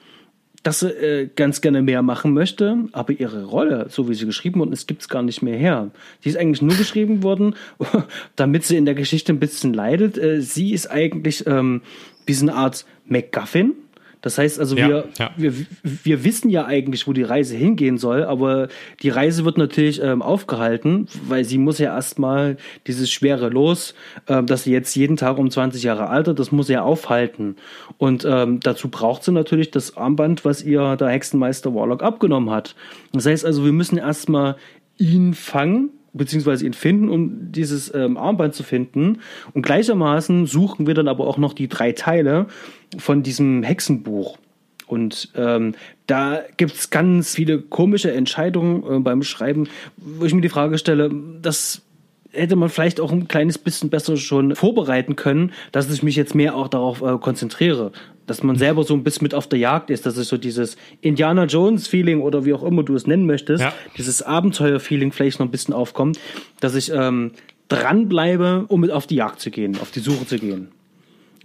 [0.65, 4.59] dass sie äh, ganz gerne mehr machen möchte, aber ihre Rolle, so wie sie geschrieben
[4.59, 5.91] worden ist, gibt es gar nicht mehr her.
[6.21, 7.53] Sie ist eigentlich nur geschrieben worden,
[8.35, 10.17] damit sie in der Geschichte ein bisschen leidet.
[10.17, 11.83] Äh, sie ist eigentlich ähm,
[12.25, 13.73] wie so eine Art MacGuffin
[14.25, 15.29] das heißt also, ja, wir, ja.
[15.37, 15.53] wir,
[15.83, 18.69] wir wissen ja eigentlich, wo die Reise hingehen soll, aber
[19.03, 22.57] die Reise wird natürlich ähm, aufgehalten, weil sie muss ja erstmal
[22.87, 23.93] dieses schwere Los,
[24.27, 27.57] ähm, dass sie jetzt jeden Tag um 20 Jahre altert, das muss sie ja aufhalten.
[27.99, 32.73] Und ähm, dazu braucht sie natürlich das Armband, was ihr der Hexenmeister Warlock abgenommen hat.
[33.13, 34.55] Das heißt also, wir müssen erstmal
[34.97, 39.19] ihn fangen, beziehungsweise ihn finden, um dieses ähm, Armband zu finden.
[39.53, 42.47] Und gleichermaßen suchen wir dann aber auch noch die drei Teile
[42.97, 44.37] von diesem Hexenbuch.
[44.87, 45.73] Und ähm,
[46.05, 51.11] da gibt's ganz viele komische Entscheidungen äh, beim Schreiben, wo ich mir die Frage stelle,
[51.41, 51.81] das
[52.35, 56.35] hätte man vielleicht auch ein kleines bisschen besser schon vorbereiten können, dass ich mich jetzt
[56.35, 57.91] mehr auch darauf äh, konzentriere.
[58.27, 60.77] Dass man selber so ein bisschen mit auf der Jagd ist, dass es so dieses
[61.01, 63.73] Indiana Jones Feeling oder wie auch immer du es nennen möchtest, ja.
[63.97, 66.19] dieses Abenteuer Feeling vielleicht noch ein bisschen aufkommt,
[66.59, 67.31] dass ich ähm,
[67.67, 70.69] dranbleibe, um mit auf die Jagd zu gehen, auf die Suche zu gehen.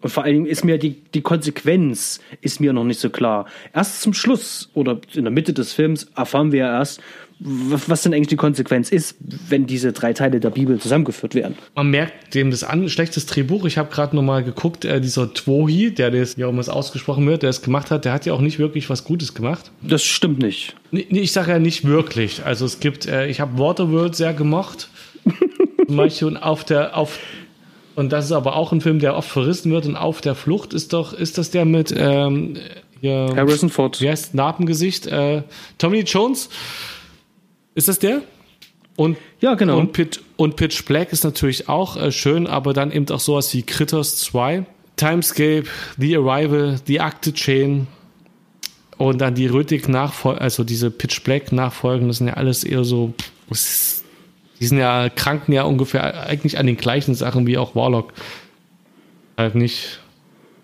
[0.01, 3.47] Und vor allen Dingen ist mir die, die Konsequenz ist mir noch nicht so klar.
[3.75, 7.03] Erst zum Schluss oder in der Mitte des Films erfahren wir erst,
[7.43, 9.17] was denn eigentlich die Konsequenz ist,
[9.49, 11.57] wenn diese drei Teile der Bibel zusammengeführt werden.
[11.75, 13.65] Man merkt dem das an, schlechtes Drehbuch.
[13.65, 17.43] Ich habe gerade nochmal geguckt, äh, dieser Twohi, der das, ja, um es ausgesprochen wird,
[17.43, 19.71] der es gemacht hat, der hat ja auch nicht wirklich was Gutes gemacht.
[19.83, 20.77] Das stimmt nicht.
[20.91, 22.45] Nee, ich sage ja nicht wirklich.
[22.45, 24.91] Also es gibt, äh, ich habe Waterworld sehr gemocht.
[25.87, 27.19] Zum Beispiel auf der, auf
[27.95, 30.75] Und das ist aber auch ein Film, der oft verrissen wird und auf der Flucht
[30.75, 32.57] ist doch, ist das der mit ähm,
[33.01, 34.01] hier, Harrison Ford.
[34.03, 35.07] Wie heißt Narbengesicht?
[35.07, 35.43] Äh,
[35.79, 36.51] Tommy Jones?
[37.81, 38.21] Ist das der?
[38.95, 39.79] Und, ja, genau.
[39.79, 43.55] Und Pitch, und Pitch Black ist natürlich auch äh, schön, aber dann eben auch sowas
[43.55, 44.67] wie Critters 2,
[44.97, 45.65] Timescape,
[45.97, 47.87] The Arrival, The Acte Chain
[48.99, 52.85] und dann die Rötig Nachfolge, also diese Pitch Black Nachfolgen, das sind ja alles eher
[52.85, 53.15] so,
[53.49, 58.13] die sind ja, kranken ja ungefähr eigentlich an den gleichen Sachen wie auch Warlock.
[59.39, 60.01] Halt nicht,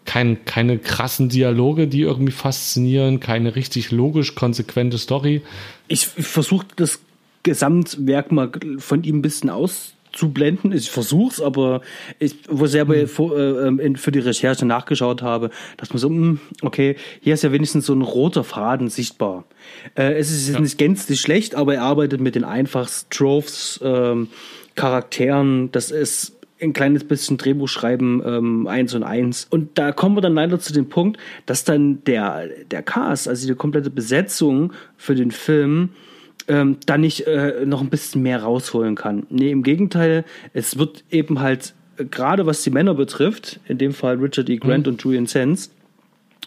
[0.04, 5.40] kein, keine krassen Dialoge, die irgendwie faszinieren, keine richtig logisch konsequente Story.
[5.88, 7.00] Ich versuche das
[7.46, 10.72] Gesamtwerk mal von ihm ein bisschen auszublenden.
[10.72, 11.80] Ich versuch's, aber
[12.18, 13.06] ich, wo selber mhm.
[13.06, 17.44] für, äh, für die Recherche nachgeschaut habe, dass man so, mh, hm, okay, hier ist
[17.44, 19.44] ja wenigstens so ein roter Faden sichtbar.
[19.94, 20.58] Äh, es ist ja.
[20.58, 24.28] nicht gänzlich schlecht, aber er arbeitet mit den einfachsten Trophs, ähm,
[24.74, 25.70] Charakteren.
[25.70, 29.46] Das ist ein kleines bisschen Drehbuch schreiben, ähm, eins und eins.
[29.50, 33.46] Und da kommen wir dann leider zu dem Punkt, dass dann der, der Cast, also
[33.46, 35.90] die komplette Besetzung für den Film,
[36.48, 39.26] ähm, da nicht äh, noch ein bisschen mehr rausholen kann.
[39.30, 43.92] Nee, im Gegenteil, es wird eben halt, äh, gerade was die Männer betrifft, in dem
[43.92, 44.56] Fall Richard E.
[44.56, 44.92] Grant mhm.
[44.92, 45.70] und Julian Sands,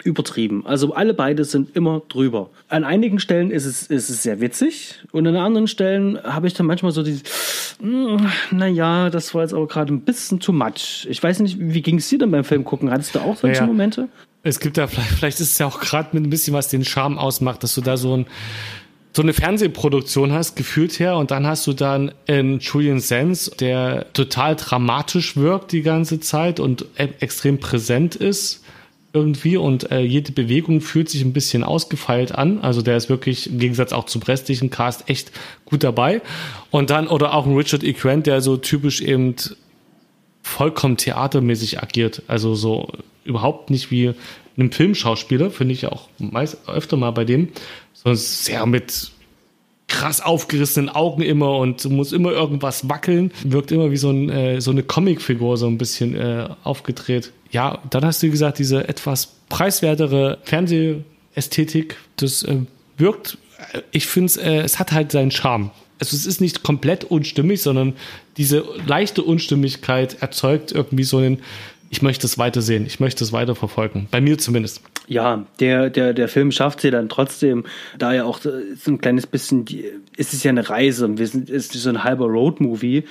[0.03, 0.65] übertrieben.
[0.65, 2.49] Also alle beide sind immer drüber.
[2.69, 6.53] An einigen Stellen ist es, ist es sehr witzig und an anderen Stellen habe ich
[6.53, 7.19] dann manchmal so die,
[7.81, 11.05] hm, naja, das war jetzt aber gerade ein bisschen too much.
[11.09, 12.91] Ich weiß nicht, wie ging es dir denn beim Film gucken?
[12.91, 14.07] Hattest du auch solche ja, Momente?
[14.41, 16.85] Es gibt da vielleicht, vielleicht ist es ja auch gerade mit ein bisschen was den
[16.85, 18.25] Charme ausmacht, dass du da so ein
[19.11, 24.11] so eine Fernsehproduktion hast, gefühlt her, und dann hast du dann ähm, Julian Sands, der
[24.13, 28.63] total dramatisch wirkt die ganze Zeit und e extrem präsent ist
[29.11, 32.59] irgendwie und äh, jede Bewegung fühlt sich ein bisschen ausgefeilt an.
[32.59, 35.31] Also der ist wirklich im Gegensatz auch zum restlichen Cast echt
[35.65, 36.21] gut dabei.
[36.69, 37.93] Und dann, oder auch ein Richard E.
[37.93, 39.35] Grant, der so typisch eben
[40.43, 42.21] vollkommen theatermäßig agiert.
[42.27, 42.91] Also so
[43.23, 44.13] überhaupt nicht wie
[44.57, 47.49] einem Filmschauspieler, finde ich auch meist öfter mal bei dem,
[48.03, 49.11] sondern sehr mit
[49.87, 53.31] krass aufgerissenen Augen immer und muss immer irgendwas wackeln.
[53.43, 57.33] Wirkt immer wie so, ein, äh, so eine Comicfigur, so ein bisschen äh, aufgedreht.
[57.51, 62.57] Ja, dann hast du gesagt, diese etwas preiswertere Fernsehästhetik, das äh,
[62.97, 63.39] wirkt,
[63.73, 65.71] äh, ich finde äh, es hat halt seinen Charme.
[65.99, 67.93] Also es ist nicht komplett unstimmig, sondern
[68.37, 71.41] diese leichte Unstimmigkeit erzeugt irgendwie so einen
[71.89, 74.07] ich möchte es weitersehen, ich möchte es weiterverfolgen.
[74.11, 74.81] Bei mir zumindest.
[75.09, 77.63] Ja, der, der, der Film schafft sie dann trotzdem,
[77.97, 78.51] da ja auch so
[78.87, 79.65] ein kleines bisschen,
[80.15, 83.05] ist es ja eine Reise, wir sind, ist so ein halber Roadmovie.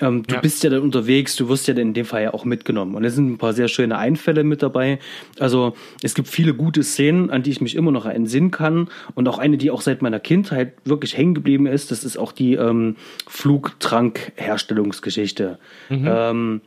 [0.00, 0.40] Ähm, du ja.
[0.40, 2.94] bist ja dann unterwegs, du wirst ja dann in dem Fall ja auch mitgenommen.
[2.94, 5.00] Und es sind ein paar sehr schöne Einfälle mit dabei.
[5.40, 5.74] Also
[6.04, 8.86] es gibt viele gute Szenen, an die ich mich immer noch entsinnen kann.
[9.16, 12.30] Und auch eine, die auch seit meiner Kindheit wirklich hängen geblieben ist, das ist auch
[12.30, 12.94] die ähm,
[13.26, 15.58] Flugtrank-Herstellungsgeschichte.
[15.88, 16.08] Mhm.
[16.08, 16.60] Ähm,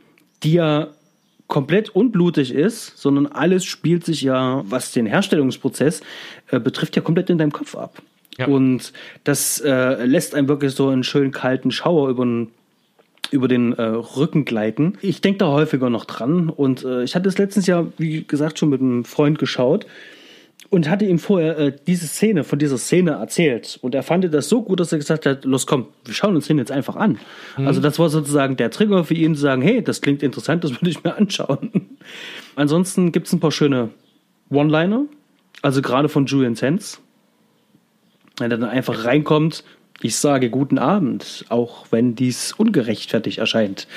[0.43, 0.89] die ja
[1.53, 6.01] komplett unblutig ist, sondern alles spielt sich ja, was den Herstellungsprozess
[6.49, 8.01] äh, betrifft, ja komplett in deinem Kopf ab.
[8.39, 8.47] Ja.
[8.47, 8.91] Und
[9.23, 12.49] das äh, lässt einem wirklich so einen schönen kalten Schauer über den
[13.29, 14.97] über den äh, Rücken gleiten.
[15.01, 18.59] Ich denke da häufiger noch dran und äh, ich hatte es letztens ja, wie gesagt,
[18.59, 19.85] schon mit einem Freund geschaut
[20.73, 23.77] und hatte ihm vorher äh, diese Szene von dieser Szene erzählt.
[23.83, 26.47] Und er fand das so gut, dass er gesagt hat, los komm, wir schauen uns
[26.47, 27.19] den jetzt einfach an.
[27.57, 27.67] Mhm.
[27.67, 30.71] Also das war sozusagen der Trigger für ihn zu sagen, hey, das klingt interessant, das
[30.71, 31.89] würde ich mir anschauen.
[32.55, 33.91] Ansonsten gibt es ein paar schöne
[34.49, 35.05] One-Liner,
[35.61, 36.99] also gerade von Julian Sands.
[38.37, 39.63] Wenn er dann einfach reinkommt,
[40.01, 43.87] ich sage guten Abend, auch wenn dies ungerechtfertigt erscheint.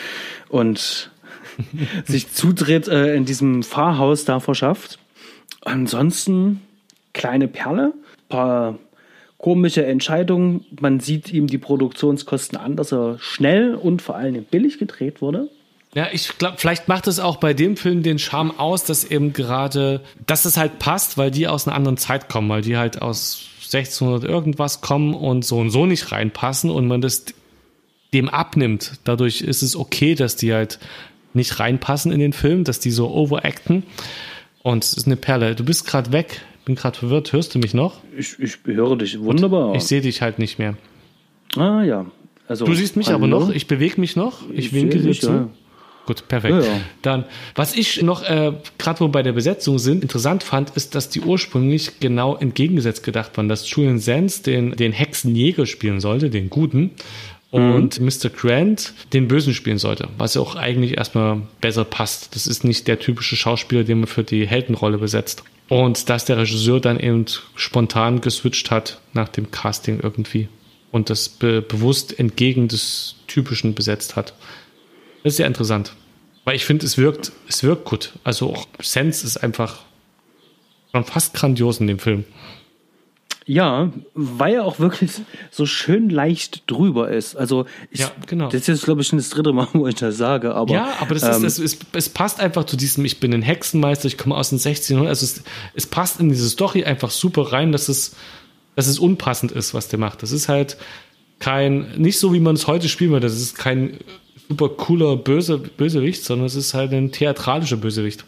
[0.50, 1.10] Und
[2.04, 4.98] sich Zutritt äh, in diesem Fahrhaus da verschafft.
[5.64, 6.60] Ansonsten
[7.16, 7.94] kleine Perle,
[8.28, 8.78] paar
[9.38, 10.64] komische Entscheidungen.
[10.80, 15.48] Man sieht ihm die Produktionskosten an, dass er schnell und vor allem billig gedreht wurde.
[15.94, 19.32] Ja, ich glaube, vielleicht macht es auch bei dem Film den Charme aus, dass eben
[19.32, 23.00] gerade, dass es halt passt, weil die aus einer anderen Zeit kommen, weil die halt
[23.00, 27.24] aus 1600 irgendwas kommen und so und so nicht reinpassen und man das
[28.12, 28.92] dem abnimmt.
[29.04, 30.78] Dadurch ist es okay, dass die halt
[31.32, 33.82] nicht reinpassen in den Film, dass die so overacten.
[34.62, 35.54] Und es ist eine Perle.
[35.54, 37.32] Du bist gerade weg bin gerade verwirrt.
[37.32, 38.02] Hörst du mich noch?
[38.18, 39.74] Ich, ich höre dich wunderbar.
[39.74, 40.76] ich sehe dich halt nicht mehr.
[41.56, 42.06] Ah ja.
[42.48, 43.16] Also, du siehst mich hallo?
[43.16, 43.50] aber noch.
[43.50, 44.42] Ich bewege mich noch.
[44.50, 45.26] Ich, ich winke dir zu.
[45.30, 45.48] Ja.
[46.06, 46.54] Gut, perfekt.
[46.54, 46.80] Ja, ja.
[47.02, 47.24] Dann,
[47.56, 51.08] was ich noch, äh, gerade wo wir bei der Besetzung sind, interessant fand, ist, dass
[51.08, 56.48] die ursprünglich genau entgegengesetzt gedacht waren, dass Julian Sands den, den Hexenjäger spielen sollte, den
[56.48, 56.92] Guten,
[57.56, 58.06] und mhm.
[58.06, 58.28] Mr.
[58.28, 62.34] Grant den Bösen spielen sollte, was ja auch eigentlich erstmal besser passt.
[62.34, 65.42] Das ist nicht der typische Schauspieler, den man für die Heldenrolle besetzt.
[65.68, 70.48] Und dass der Regisseur dann eben spontan geswitcht hat nach dem Casting irgendwie
[70.92, 74.34] und das be bewusst entgegen des Typischen besetzt hat.
[75.22, 75.94] Das ist sehr interessant.
[76.44, 78.12] Weil ich finde, es wirkt, es wirkt gut.
[78.22, 79.80] Also auch Sense ist einfach
[80.92, 82.24] schon fast grandios in dem Film.
[83.48, 85.12] Ja, weil er auch wirklich
[85.52, 87.36] so schön leicht drüber ist.
[87.36, 88.46] Also ich, Ja, genau.
[88.46, 90.52] das ist jetzt, glaube ich, schon das dritte Mal, wo ich das sage.
[90.52, 93.32] Aber, Ja, aber das ähm, ist, das ist, es passt einfach zu diesem, ich bin
[93.32, 95.08] ein Hexenmeister, ich komme aus den 1600.
[95.08, 95.44] Also es,
[95.74, 98.16] es passt in diese Story einfach super rein, dass es,
[98.74, 100.24] dass es unpassend ist, was der macht.
[100.24, 100.76] Das ist halt
[101.38, 103.28] kein, nicht so wie man es heute spielen würde.
[103.28, 103.98] Das ist kein
[104.48, 108.24] super cooler Böse, Bösewicht, sondern es ist halt ein theatralischer Bösewicht.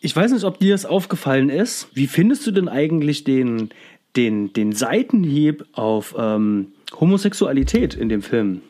[0.00, 1.88] Ich weiß nicht, ob dir das aufgefallen ist.
[1.94, 3.70] Wie findest du denn eigentlich den,
[4.14, 6.68] den, den Seitenhieb auf ähm,
[7.00, 8.60] Homosexualität in dem Film?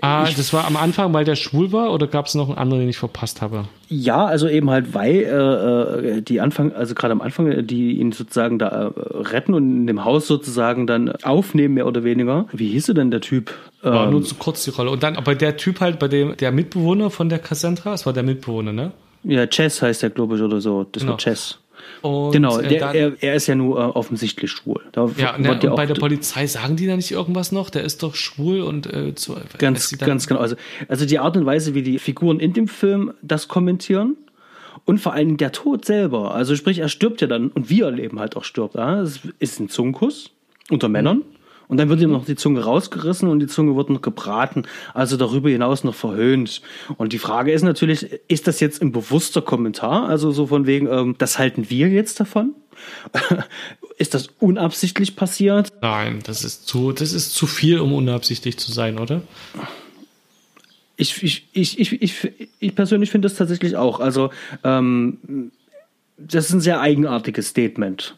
[0.00, 2.80] Ah, das war am Anfang, weil der schwul war, oder gab es noch einen anderen,
[2.80, 3.66] den ich verpasst habe?
[3.90, 7.98] Ja, also eben halt, weil äh, äh, die Anfang, also gerade am Anfang, äh, die
[7.98, 12.46] ihn sozusagen da äh, retten und in dem Haus sozusagen dann aufnehmen, mehr oder weniger.
[12.52, 13.52] Wie hieß denn der Typ?
[13.82, 14.90] War Ähm, nur zu kurz die Rolle.
[14.90, 18.14] Und dann, aber der Typ halt, bei dem, der Mitbewohner von der Cassandra, es war
[18.14, 18.92] der Mitbewohner, ne?
[19.24, 20.84] Ja, Chess heißt der, glaube ich, oder so.
[20.92, 21.12] Das Genau.
[21.12, 21.58] war Chess.
[22.02, 24.80] Und, Genau, äh, der, dann- er, er ist ja nur äh, offensichtlich schwul.
[24.92, 27.68] Da Ja, ne, und bei der Polizei sagen die da nicht irgendwas noch?
[27.70, 30.40] Der ist doch schwul und äh, zu, als Ganz, ganz genau.
[30.40, 30.56] Also,
[30.88, 34.16] also die Art und Weise, wie die Figuren in dem Film das kommentieren
[34.86, 36.34] und vor allem der Tod selber.
[36.34, 38.76] Also sprich, er stirbt ja dann und wir erleben halt auch stirbt.
[38.76, 39.00] Ja?
[39.02, 40.30] Es ist ein Zungenkuss
[40.70, 41.22] unter Männern.
[41.70, 45.16] Und dann wird ihm noch die Zunge rausgerissen und die Zunge wird noch gebraten, also
[45.16, 46.62] darüber hinaus noch verhöhnt.
[46.96, 50.08] Und die Frage ist natürlich, ist das jetzt ein bewusster Kommentar?
[50.08, 52.56] Also so von wegen, ähm, das halten wir jetzt davon?
[53.98, 55.72] ist das unabsichtlich passiert?
[55.80, 59.22] Nein, das ist zu, das ist zu viel, um unabsichtlich zu sein, oder?
[60.96, 64.00] Ich, ich, ich, ich, ich, ich persönlich finde das tatsächlich auch.
[64.00, 64.30] Also,
[64.64, 65.52] ähm,
[66.18, 68.16] das ist ein sehr eigenartiges Statement.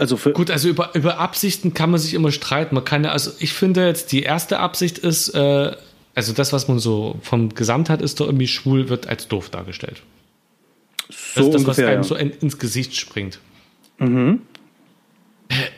[0.00, 2.74] Also für, Gut, also über, über Absichten kann man sich immer streiten.
[2.74, 5.76] Man kann ja, also ich finde jetzt, die erste Absicht ist, äh,
[6.14, 9.50] also das, was man so vom Gesamt hat, ist doch irgendwie schwul, wird als doof
[9.50, 10.00] dargestellt.
[11.06, 11.88] Das so ist das, was ungefähr.
[11.88, 12.02] einem ja.
[12.04, 13.40] so in, ins Gesicht springt.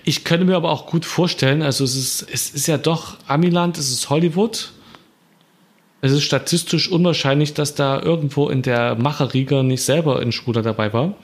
[0.05, 3.77] Ich könnte mir aber auch gut vorstellen, also es ist, es ist ja doch Amiland,
[3.77, 4.71] es ist Hollywood.
[6.01, 10.93] Es ist statistisch unwahrscheinlich, dass da irgendwo in der Macherriege nicht selber ein Schwuler dabei
[10.93, 11.17] war.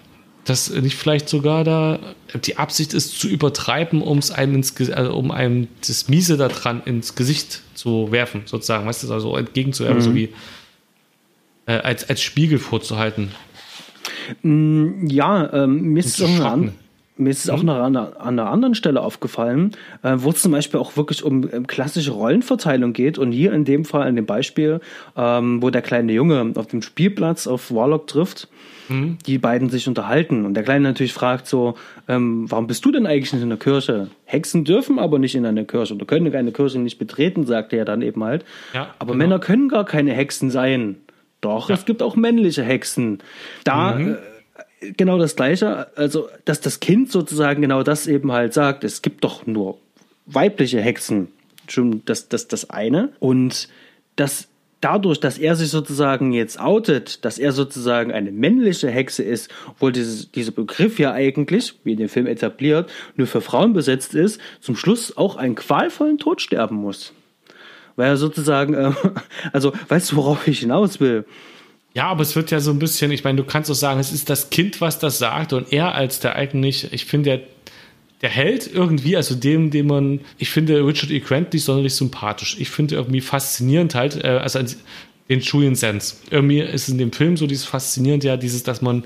[0.49, 1.99] Dass nicht vielleicht sogar da
[2.45, 6.49] die Absicht ist, zu übertreiben, um es einem ins, also um einem das Miese da
[6.49, 10.31] dran ins Gesicht zu werfen, sozusagen, weißt du, also entgegenzuwerfen, so wie
[11.67, 13.31] äh, als, als Spiegel vorzuhalten.
[14.43, 16.41] Ja, ähm, mir ist es
[17.19, 20.43] mir ist es auch noch an, einer, an einer anderen Stelle aufgefallen, äh, wo es
[20.43, 23.19] zum Beispiel auch wirklich um ähm, klassische Rollenverteilung geht.
[23.19, 24.81] Und hier in dem Fall, in dem Beispiel,
[25.17, 28.49] ähm, wo der kleine Junge auf dem Spielplatz auf Warlock trifft,
[28.89, 30.47] die beiden sich unterhalten.
[30.47, 31.75] Und der Kleine natürlich fragt so,
[32.09, 34.09] ähm, warum bist du denn eigentlich nicht in der Kirche?
[34.25, 37.85] Hexen dürfen aber nicht in eine Kirche oder können eine Kirche nicht betreten, sagt er
[37.85, 38.45] dann eben halt.
[38.73, 39.25] Ja, aber genau.
[39.25, 40.97] Männer können gar keine Hexen sein.
[41.41, 43.19] Doch, es gibt auch männliche Hexen.
[43.65, 44.17] Da äh,
[44.97, 49.25] genau das Gleiche, also dass das Kind sozusagen genau das eben halt sagt, es gibt
[49.25, 49.79] doch nur
[50.27, 51.29] weibliche Hexen.
[51.69, 53.11] Schon das, das, das eine.
[53.19, 53.69] Und
[54.17, 54.49] dass
[54.81, 59.93] dadurch, dass er sich sozusagen jetzt outet, dass er sozusagen eine männliche Hexe ist, obwohl
[59.93, 64.41] dieses, dieser Begriff ja eigentlich, wie in dem Film etabliert, nur für Frauen besetzt ist,
[64.61, 67.13] zum Schluss auch einen qualvollen Tod sterben muss.
[67.97, 68.93] Weil er sozusagen, äh,
[69.53, 71.25] also weißt du, worauf ich hinaus will?
[71.95, 74.13] Ja, aber es wird ja so ein bisschen, ich meine, du kannst doch sagen, es
[74.13, 77.41] ist das Kind, was das sagt und er als der eigentlich, ich finde, der,
[78.23, 81.21] der Held irgendwie, also dem, dem man, ich finde Richard E.
[81.21, 82.57] Grant nicht sonderlich sympathisch.
[82.59, 84.61] Ich finde irgendwie faszinierend halt, äh, also
[85.29, 86.17] den Julian Sense.
[86.31, 89.05] Irgendwie ist in dem Film so dieses faszinierend ja, dieses, dass man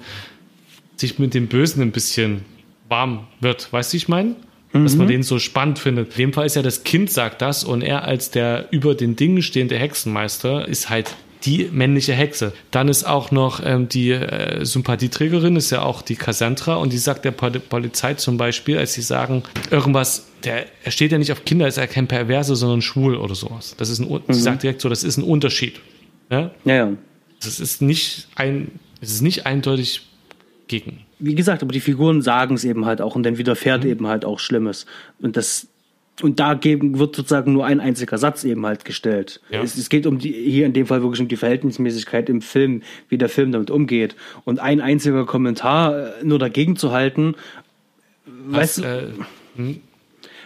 [0.96, 2.42] sich mit dem Bösen ein bisschen
[2.88, 3.72] warm wird.
[3.72, 4.36] Weißt du, ich meine?
[4.72, 6.12] Dass man den so spannend findet.
[6.12, 9.16] In dem Fall ist ja das Kind sagt das und er als der über den
[9.16, 11.14] Dingen stehende Hexenmeister ist halt
[11.44, 12.52] die männliche Hexe.
[12.70, 16.98] Dann ist auch noch ähm, die äh, Sympathieträgerin, ist ja auch die Cassandra und die
[16.98, 21.32] sagt der Pol Polizei zum Beispiel, als sie sagen, irgendwas, der, er steht ja nicht
[21.32, 23.74] auf Kinder, ist ja kein Perverse, sondern schwul oder sowas.
[23.78, 25.80] Das ist ein, Un- Sie sagt direkt so, das ist ein Unterschied.
[26.30, 26.50] Ja?
[26.64, 26.92] Ja, ja.
[27.42, 28.70] Das ist nicht ein,
[29.00, 30.02] es ist nicht eindeutig
[30.68, 31.00] gegen.
[31.18, 34.24] Wie gesagt, aber die Figuren sagen es eben halt auch und dann widerfährt eben halt
[34.24, 34.86] auch Schlimmes.
[35.20, 35.66] Und das
[36.22, 39.40] und dagegen wird sozusagen nur ein einziger Satz eben halt gestellt.
[39.50, 39.62] Ja.
[39.62, 42.82] Es, es geht um die, hier in dem Fall wirklich um die Verhältnismäßigkeit im Film,
[43.08, 44.16] wie der Film damit umgeht.
[44.44, 47.34] Und ein einziger Kommentar äh, nur dagegen zu halten,
[48.26, 49.02] weißt du, äh,
[49.56, 49.80] hm,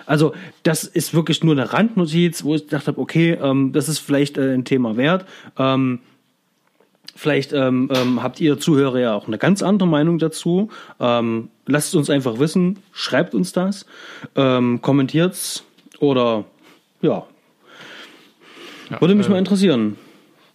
[0.07, 3.99] also das ist wirklich nur eine Randnotiz, wo ich gedacht habe, okay, ähm, das ist
[3.99, 5.27] vielleicht äh, ein Thema wert.
[5.59, 5.99] Ähm,
[7.15, 10.71] vielleicht ähm, ähm, habt ihr Zuhörer ja auch eine ganz andere Meinung dazu.
[11.01, 13.87] Ähm, lasst uns einfach wissen, schreibt uns das,
[14.37, 15.66] ähm, kommentiert's
[15.99, 16.45] oder
[17.03, 17.27] ja.
[18.91, 19.97] ja, Würde mich äh, mal interessieren.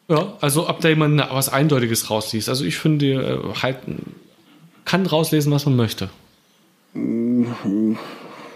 [0.07, 2.49] Ja, also ob da jemand was Eindeutiges rausliest.
[2.49, 3.77] Also ich finde, äh, halt
[4.85, 6.09] kann rauslesen, was man möchte.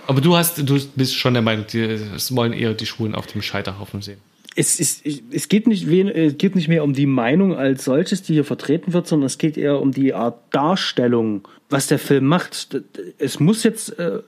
[0.08, 3.42] Aber du hast, du bist schon der Meinung, es wollen eher die Schulen auf dem
[3.42, 4.20] Scheiterhaufen sehen.
[4.58, 8.34] Es, ist, es geht, nicht, es geht nicht mehr um die Meinung als solches, die
[8.34, 12.82] hier vertreten wird, sondern es geht eher um die Art Darstellung, was der Film macht.
[13.18, 14.20] Es muss jetzt, äh,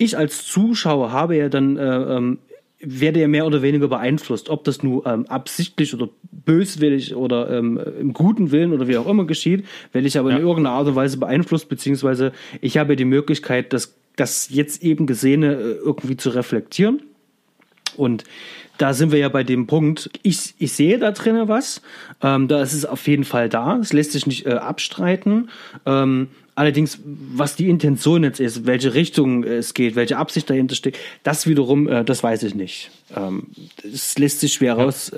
[0.00, 2.38] ich als Zuschauer habe ja dann äh, ähm,
[2.80, 7.78] werde ja mehr oder weniger beeinflusst, ob das nur ähm, absichtlich oder böswillig oder ähm,
[8.00, 10.38] im guten Willen oder wie auch immer geschieht, werde ich aber ja.
[10.38, 12.32] in irgendeiner Art und Weise beeinflusst, beziehungsweise
[12.62, 17.02] ich habe die Möglichkeit, das, das jetzt eben Gesehene äh, irgendwie zu reflektieren.
[17.98, 18.24] Und
[18.78, 21.82] da sind wir ja bei dem Punkt, ich, ich sehe da drinnen was,
[22.22, 25.50] ähm, da ist es auf jeden Fall da, es lässt sich nicht äh, abstreiten.
[25.84, 26.28] Ähm,
[26.60, 31.46] Allerdings, was die Intention jetzt ist, welche Richtung es geht, welche Absicht dahinter steht, das
[31.46, 32.90] wiederum, äh, das weiß ich nicht.
[33.16, 33.44] Ähm,
[33.82, 34.84] das lässt sich schwer ja.
[34.84, 35.10] raus.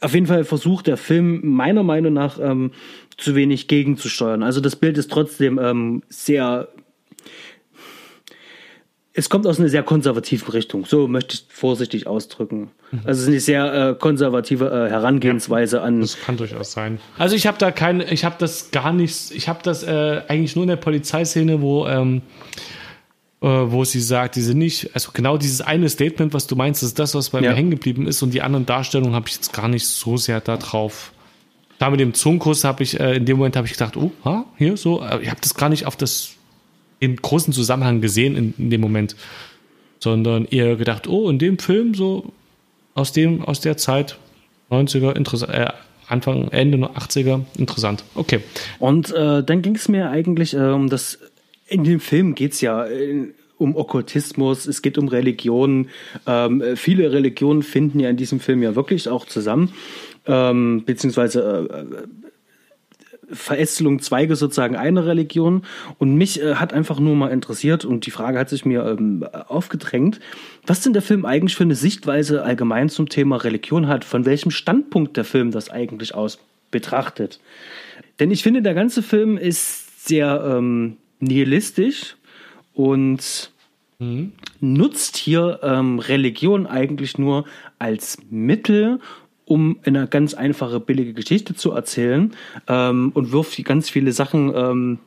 [0.00, 2.72] Auf jeden Fall versucht der Film meiner Meinung nach ähm,
[3.16, 4.42] zu wenig gegenzusteuern.
[4.42, 6.66] Also das Bild ist trotzdem ähm, sehr
[9.16, 10.84] es kommt aus einer sehr konservativen Richtung.
[10.86, 12.72] So möchte ich vorsichtig ausdrücken.
[12.90, 13.00] Mhm.
[13.04, 16.00] Also es ist eine sehr äh, konservative äh, Herangehensweise ja, an.
[16.00, 16.98] Das kann durchaus sein.
[17.16, 20.56] Also ich habe da kein, ich habe das gar nicht, ich habe das äh, eigentlich
[20.56, 22.22] nur in der Polizeiszene, wo ähm,
[23.40, 26.82] äh, wo sie sagt, die sind nicht, also genau dieses eine Statement, was du meinst,
[26.82, 27.50] ist das, was bei ja.
[27.50, 30.40] mir hängen geblieben ist und die anderen Darstellungen habe ich jetzt gar nicht so sehr
[30.40, 31.12] da drauf.
[31.78, 34.44] Da mit dem Zungenkuss habe ich äh, in dem Moment habe ich gedacht, oh, ha,
[34.56, 36.30] hier so, äh, ich habe das gar nicht auf das
[37.00, 39.16] im großen Zusammenhang gesehen in, in dem Moment,
[40.00, 42.32] sondern eher gedacht, oh, in dem Film so
[42.94, 44.18] aus dem aus der Zeit
[44.70, 45.68] 90er interessant, äh,
[46.08, 48.04] Anfang Ende 80er interessant.
[48.14, 48.40] Okay.
[48.78, 51.18] Und äh, dann ging es mir eigentlich äh, um das.
[51.66, 55.88] In dem Film geht es ja äh, um Okkultismus, es geht um Religion.
[56.26, 59.72] Ähm, viele Religionen finden ja in diesem Film ja wirklich auch zusammen,
[60.26, 62.33] ähm, beziehungsweise äh,
[63.30, 65.62] Verästelung Zweige sozusagen einer Religion.
[65.98, 69.26] Und mich äh, hat einfach nur mal interessiert und die Frage hat sich mir ähm,
[69.48, 70.20] aufgedrängt,
[70.66, 74.50] was denn der Film eigentlich für eine Sichtweise allgemein zum Thema Religion hat, von welchem
[74.50, 76.38] Standpunkt der Film das eigentlich aus
[76.70, 77.40] betrachtet.
[78.18, 82.16] Denn ich finde, der ganze Film ist sehr ähm, nihilistisch
[82.72, 83.50] und
[83.98, 84.32] mhm.
[84.60, 87.44] nutzt hier ähm, Religion eigentlich nur
[87.78, 89.00] als Mittel,
[89.44, 92.32] um eine ganz einfache, billige Geschichte zu erzählen
[92.68, 94.98] ähm, und wirft ganz viele Sachen ähm,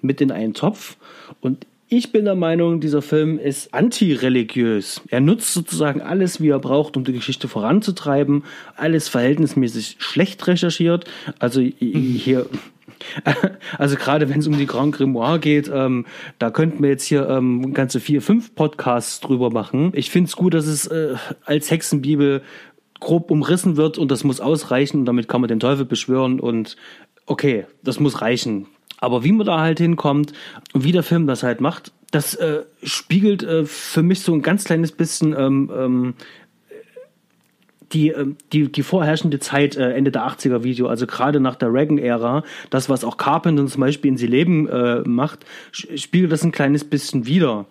[0.00, 0.96] mit in einen Topf.
[1.40, 5.02] Und ich bin der Meinung, dieser Film ist antireligiös.
[5.08, 8.42] Er nutzt sozusagen alles, wie er braucht, um die Geschichte voranzutreiben.
[8.74, 11.04] Alles verhältnismäßig schlecht recherchiert.
[11.38, 12.46] Also hier,
[13.78, 16.06] also gerade wenn es um die Grand Grimoire geht, ähm,
[16.40, 19.92] da könnten wir jetzt hier ähm, ganze vier, fünf Podcasts drüber machen.
[19.94, 22.42] Ich finde es gut, dass es äh, als Hexenbibel
[23.06, 26.76] grob umrissen wird und das muss ausreichen und damit kann man den Teufel beschwören und
[27.26, 28.66] okay, das muss reichen.
[28.98, 30.32] Aber wie man da halt hinkommt
[30.72, 34.42] und wie der Film das halt macht, das äh, spiegelt äh, für mich so ein
[34.42, 36.14] ganz kleines bisschen ähm, ähm,
[37.92, 41.72] die, ähm, die, die vorherrschende Zeit äh, Ende der 80er Video, also gerade nach der
[41.72, 46.50] Reagan-Ära, das, was auch Carpenter zum Beispiel in sie Leben äh, macht, spiegelt das ein
[46.50, 47.66] kleines bisschen wieder.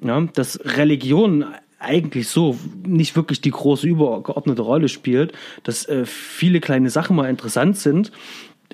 [0.00, 1.44] Ja, dass Religion
[1.78, 2.56] eigentlich so
[2.86, 8.10] nicht wirklich die große übergeordnete Rolle spielt, dass äh, viele kleine Sachen mal interessant sind.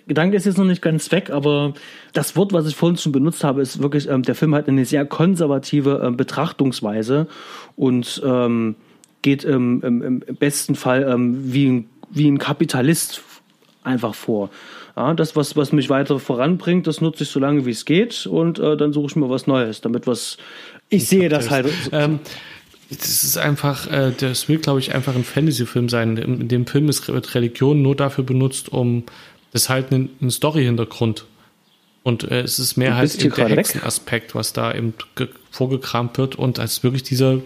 [0.07, 1.75] Gedanke ist jetzt noch nicht ganz weg, aber
[2.13, 4.85] das Wort, was ich vorhin schon benutzt habe, ist wirklich, ähm, der Film hat eine
[4.85, 7.27] sehr konservative äh, Betrachtungsweise
[7.77, 8.75] und ähm,
[9.23, 13.23] geht ähm, im, im, besten Fall ähm, wie, ein, wie ein Kapitalist
[13.83, 14.51] einfach vor.
[14.97, 18.27] Ja, das, was, was mich weiter voranbringt, das nutze ich so lange, wie es geht
[18.27, 20.37] und äh, dann suche ich mir was Neues, damit was.
[20.89, 21.67] Ich sehe das halt.
[21.93, 22.21] Ähm,
[22.91, 26.17] das ist einfach, äh, das will, glaube ich, einfach ein Fantasy-Film sein.
[26.17, 29.05] In dem Film ist, wird Religion nur dafür benutzt, um
[29.53, 31.25] das halt einen, einen Story-Hintergrund.
[32.03, 34.93] Und äh, es ist mehr halt der Hexenaspekt, was da eben
[35.51, 37.41] vorgekramt wird und als wirklich dieser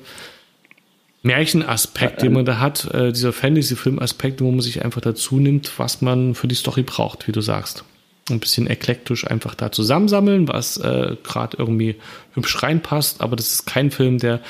[1.22, 6.01] Märchenaspekt, den man da hat, äh, dieser Fantasy-Film-Aspekt, wo man sich einfach dazu nimmt, was
[6.01, 7.84] man für die Story braucht, wie du sagst.
[8.30, 11.97] Ein bisschen eklektisch einfach da zusammensammeln, was äh, gerade irgendwie
[12.34, 14.41] hübsch reinpasst, aber das ist kein Film, der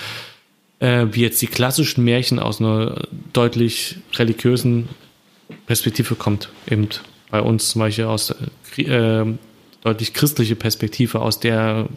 [0.81, 3.03] äh, wie jetzt die klassischen Märchen aus einer
[3.33, 4.89] deutlich religiösen
[5.67, 6.51] Perspektive kommt.
[6.71, 6.89] Eben
[7.31, 8.35] bei uns zum Beispiel aus
[8.77, 9.25] äh,
[9.83, 11.89] deutlich christliche Perspektive, aus der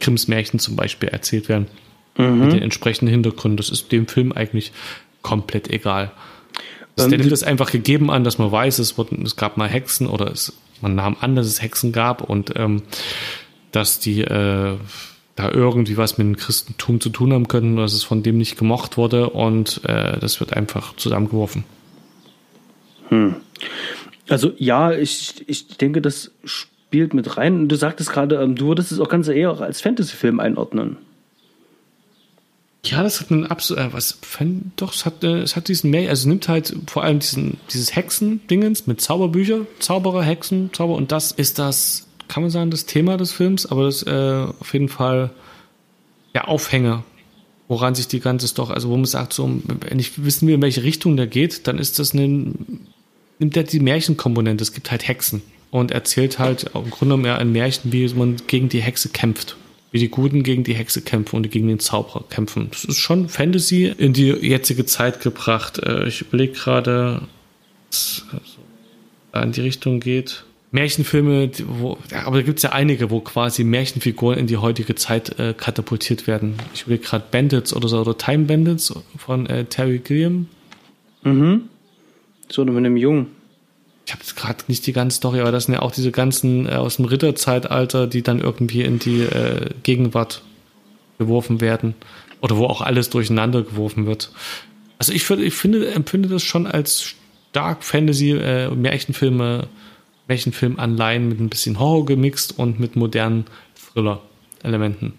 [0.00, 1.66] Grimms Märchen zum Beispiel erzählt werden.
[2.16, 2.40] Mhm.
[2.40, 3.56] Mit den entsprechenden Hintergründen.
[3.56, 4.72] Das ist dem Film eigentlich
[5.22, 6.12] komplett egal.
[6.96, 9.68] Das, der nimmt es einfach gegeben an, dass man weiß, es, wurde, es gab mal
[9.68, 12.82] Hexen oder es, man nahm an, dass es Hexen gab und ähm,
[13.72, 14.76] dass die äh,
[15.36, 18.58] da irgendwie was mit dem Christentum zu tun haben könnten, dass es von dem nicht
[18.58, 21.64] gemocht wurde und äh, das wird einfach zusammengeworfen.
[23.08, 23.36] Hm.
[24.28, 27.68] Also ja, ich, ich denke, das spielt mit rein.
[27.68, 30.96] Du sagtest gerade, ähm, du würdest es auch ganz eher auch als Fantasy-Film einordnen.
[32.84, 35.90] Ja, das hat einen absolut, äh, was, Fan, doch, es hat, äh, es hat diesen
[35.90, 41.12] mehr, also nimmt halt vor allem diesen, dieses Hexen-Dingens mit Zauberbücher, Zauberer, Hexen, Zauber, und
[41.12, 44.88] das ist das, kann man sagen, das Thema des Films, aber das äh, auf jeden
[44.88, 45.30] Fall
[46.32, 47.02] der Aufhänger,
[47.68, 49.50] woran sich die ganze doch, also wo man sagt, so,
[49.88, 52.86] wenn ich wissen will, in welche Richtung der geht, dann ist das ein,
[53.40, 57.52] nimmt er die Märchenkomponente, es gibt halt Hexen und erzählt halt im Grunde genommen ein
[57.52, 59.56] Märchen, wie man gegen die Hexe kämpft
[59.92, 62.68] wie die Guten gegen die Hexe kämpfen und gegen den Zauberer kämpfen.
[62.70, 65.78] Das ist schon Fantasy in die jetzige Zeit gebracht.
[65.78, 67.22] Äh, ich überlege gerade,
[67.90, 70.44] was also in die Richtung geht.
[70.72, 75.38] Märchenfilme, wo, aber da gibt es ja einige, wo quasi Märchenfiguren in die heutige Zeit
[75.38, 76.54] äh, katapultiert werden.
[76.74, 80.48] Ich überlege gerade Bandits oder so, oder Time Bandits von äh, Terry Gilliam.
[81.24, 81.62] Mhm.
[82.48, 83.40] So mit einem Jungen
[84.10, 86.66] ich habe jetzt gerade nicht die ganze Story, aber das sind ja auch diese ganzen
[86.66, 90.42] äh, aus dem Ritterzeitalter, die dann irgendwie in die äh, Gegenwart
[91.18, 91.94] geworfen werden.
[92.40, 94.32] Oder wo auch alles durcheinander geworfen wird.
[94.98, 97.14] Also ich, ich finde, empfinde das schon als
[97.50, 98.74] stark Fantasy, äh,
[100.30, 105.14] Märchenfilme, Märchenfilm-Anleihen mit ein bisschen Horror gemixt und mit modernen Thriller-Elementen.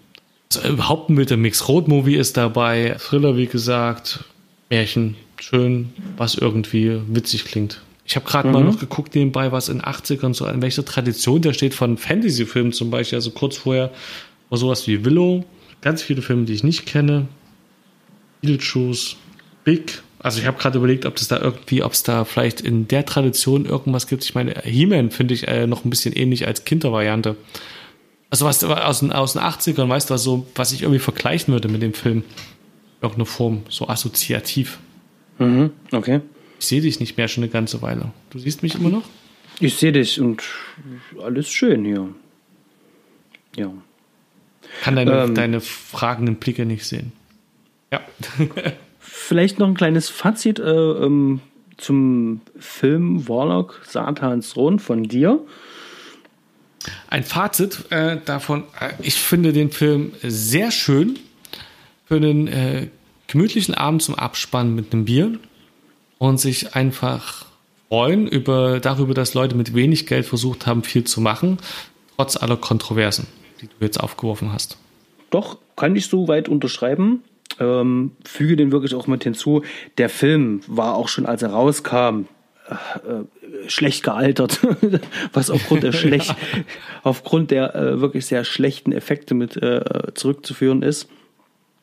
[0.55, 1.67] Also überhaupt ein wilder Mix.
[1.67, 4.23] Road-Movie ist dabei, Thriller, wie gesagt,
[4.69, 7.81] Märchen, schön, was irgendwie witzig klingt.
[8.05, 8.53] Ich habe gerade mhm.
[8.53, 12.71] mal noch geguckt nebenbei, was in 80ern so, in welcher Tradition der steht von Fantasy-Filmen
[12.71, 13.17] zum Beispiel.
[13.17, 13.91] Also kurz vorher
[14.49, 15.43] war sowas wie Willow,
[15.81, 17.27] ganz viele Filme, die ich nicht kenne.
[18.41, 19.17] Beetlejuice,
[19.65, 20.01] Big.
[20.23, 23.05] Also ich habe gerade überlegt, ob das da irgendwie, ob es da vielleicht in der
[23.05, 24.23] Tradition irgendwas gibt.
[24.23, 27.35] Ich meine, He-Man finde ich äh, noch ein bisschen ähnlich als Kindervariante.
[28.29, 31.53] Also was aus den, aus den 80ern, weißt du, was, so, was ich irgendwie vergleichen
[31.53, 32.23] würde mit dem Film.
[33.01, 34.77] Irgendeine Form, so assoziativ.
[35.39, 36.21] Mhm, okay.
[36.59, 38.11] Ich sehe dich nicht mehr schon eine ganze Weile.
[38.29, 39.03] Du siehst mich immer noch?
[39.59, 40.43] Ich sehe dich und
[41.19, 42.09] alles schön hier.
[43.55, 43.73] Ja.
[44.83, 47.11] Kann deine, ähm, deine fragenden Blicke nicht sehen.
[47.91, 48.01] Ja.
[49.01, 51.41] vielleicht noch ein kleines Fazit äh, ähm,
[51.77, 55.39] zum Film Warlock, Satans Thron von dir.
[57.09, 61.19] Ein Fazit äh, davon, äh, ich finde den Film sehr schön
[62.05, 62.87] für einen äh,
[63.27, 65.39] gemütlichen Abend zum Abspannen mit einem Bier
[66.17, 67.45] und sich einfach
[67.89, 71.57] freuen über, darüber, dass Leute mit wenig Geld versucht haben, viel zu machen,
[72.15, 73.27] trotz aller Kontroversen,
[73.59, 74.77] die du jetzt aufgeworfen hast.
[75.29, 77.23] Doch, kann ich so weit unterschreiben.
[77.59, 79.63] Ähm, füge den wirklich auch mit hinzu.
[79.97, 82.25] Der Film war auch schon, als er rauskam,
[82.69, 83.23] äh, äh
[83.67, 84.59] schlecht gealtert,
[85.33, 86.35] was aufgrund der schlecht,
[87.03, 89.83] aufgrund der äh, wirklich sehr schlechten Effekte mit äh,
[90.13, 91.09] zurückzuführen ist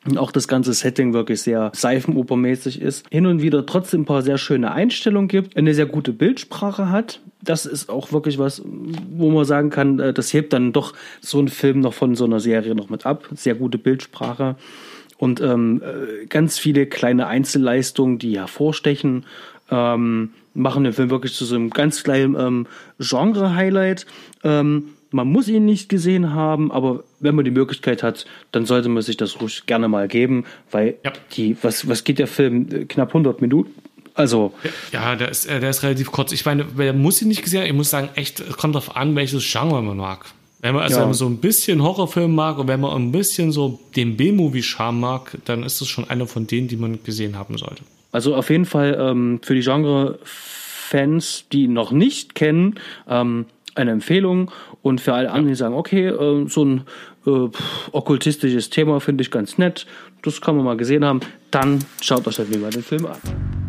[0.05, 3.05] und auch das ganze Setting wirklich sehr seifenopermäßig ist.
[3.11, 7.21] Hin und wieder trotzdem ein paar sehr schöne Einstellungen gibt, eine sehr gute Bildsprache hat.
[7.41, 11.39] Das ist auch wirklich was, wo man sagen kann, äh, das hebt dann doch so
[11.39, 13.27] einen Film noch von so einer Serie noch mit ab.
[13.35, 14.55] Sehr gute Bildsprache
[15.19, 19.25] und ähm, äh, ganz viele kleine Einzelleistungen, die hervorstechen,
[19.69, 22.67] ähm, machen den Film wirklich zu so einem ganz kleinen ähm,
[22.99, 24.05] Genre-Highlight.
[24.45, 28.87] Ähm, man muss ihn nicht gesehen haben, aber wenn man die Möglichkeit hat, dann sollte
[28.87, 31.11] man sich das ruhig gerne mal geben, weil ja.
[31.33, 32.87] die, was, was geht der Film?
[32.87, 33.71] Knapp 100 Minuten.
[34.13, 34.53] Also.
[34.93, 36.31] Ja, der ist, äh, der ist relativ kurz.
[36.31, 37.67] Ich meine, wer muss ihn nicht gesehen haben?
[37.67, 40.25] Ich muss sagen, echt, es kommt darauf an, welches Genre man mag.
[40.61, 41.13] Wenn man, also ja.
[41.13, 45.63] so ein bisschen Horrorfilm mag und wenn man ein bisschen so den B-Movie-Charme mag, dann
[45.63, 47.83] ist das schon einer von denen, die man gesehen haben sollte.
[48.11, 52.75] Also auf jeden Fall ähm, für die Genre-Fans, die ihn noch nicht kennen,
[53.07, 53.45] ähm,
[53.75, 54.51] eine Empfehlung
[54.81, 56.81] und für alle anderen, die sagen, okay, äh, so ein
[57.25, 57.49] äh,
[57.91, 59.85] okkultistisches Thema finde ich ganz nett,
[60.23, 63.68] das kann man mal gesehen haben, dann schaut euch halt mal den Film an.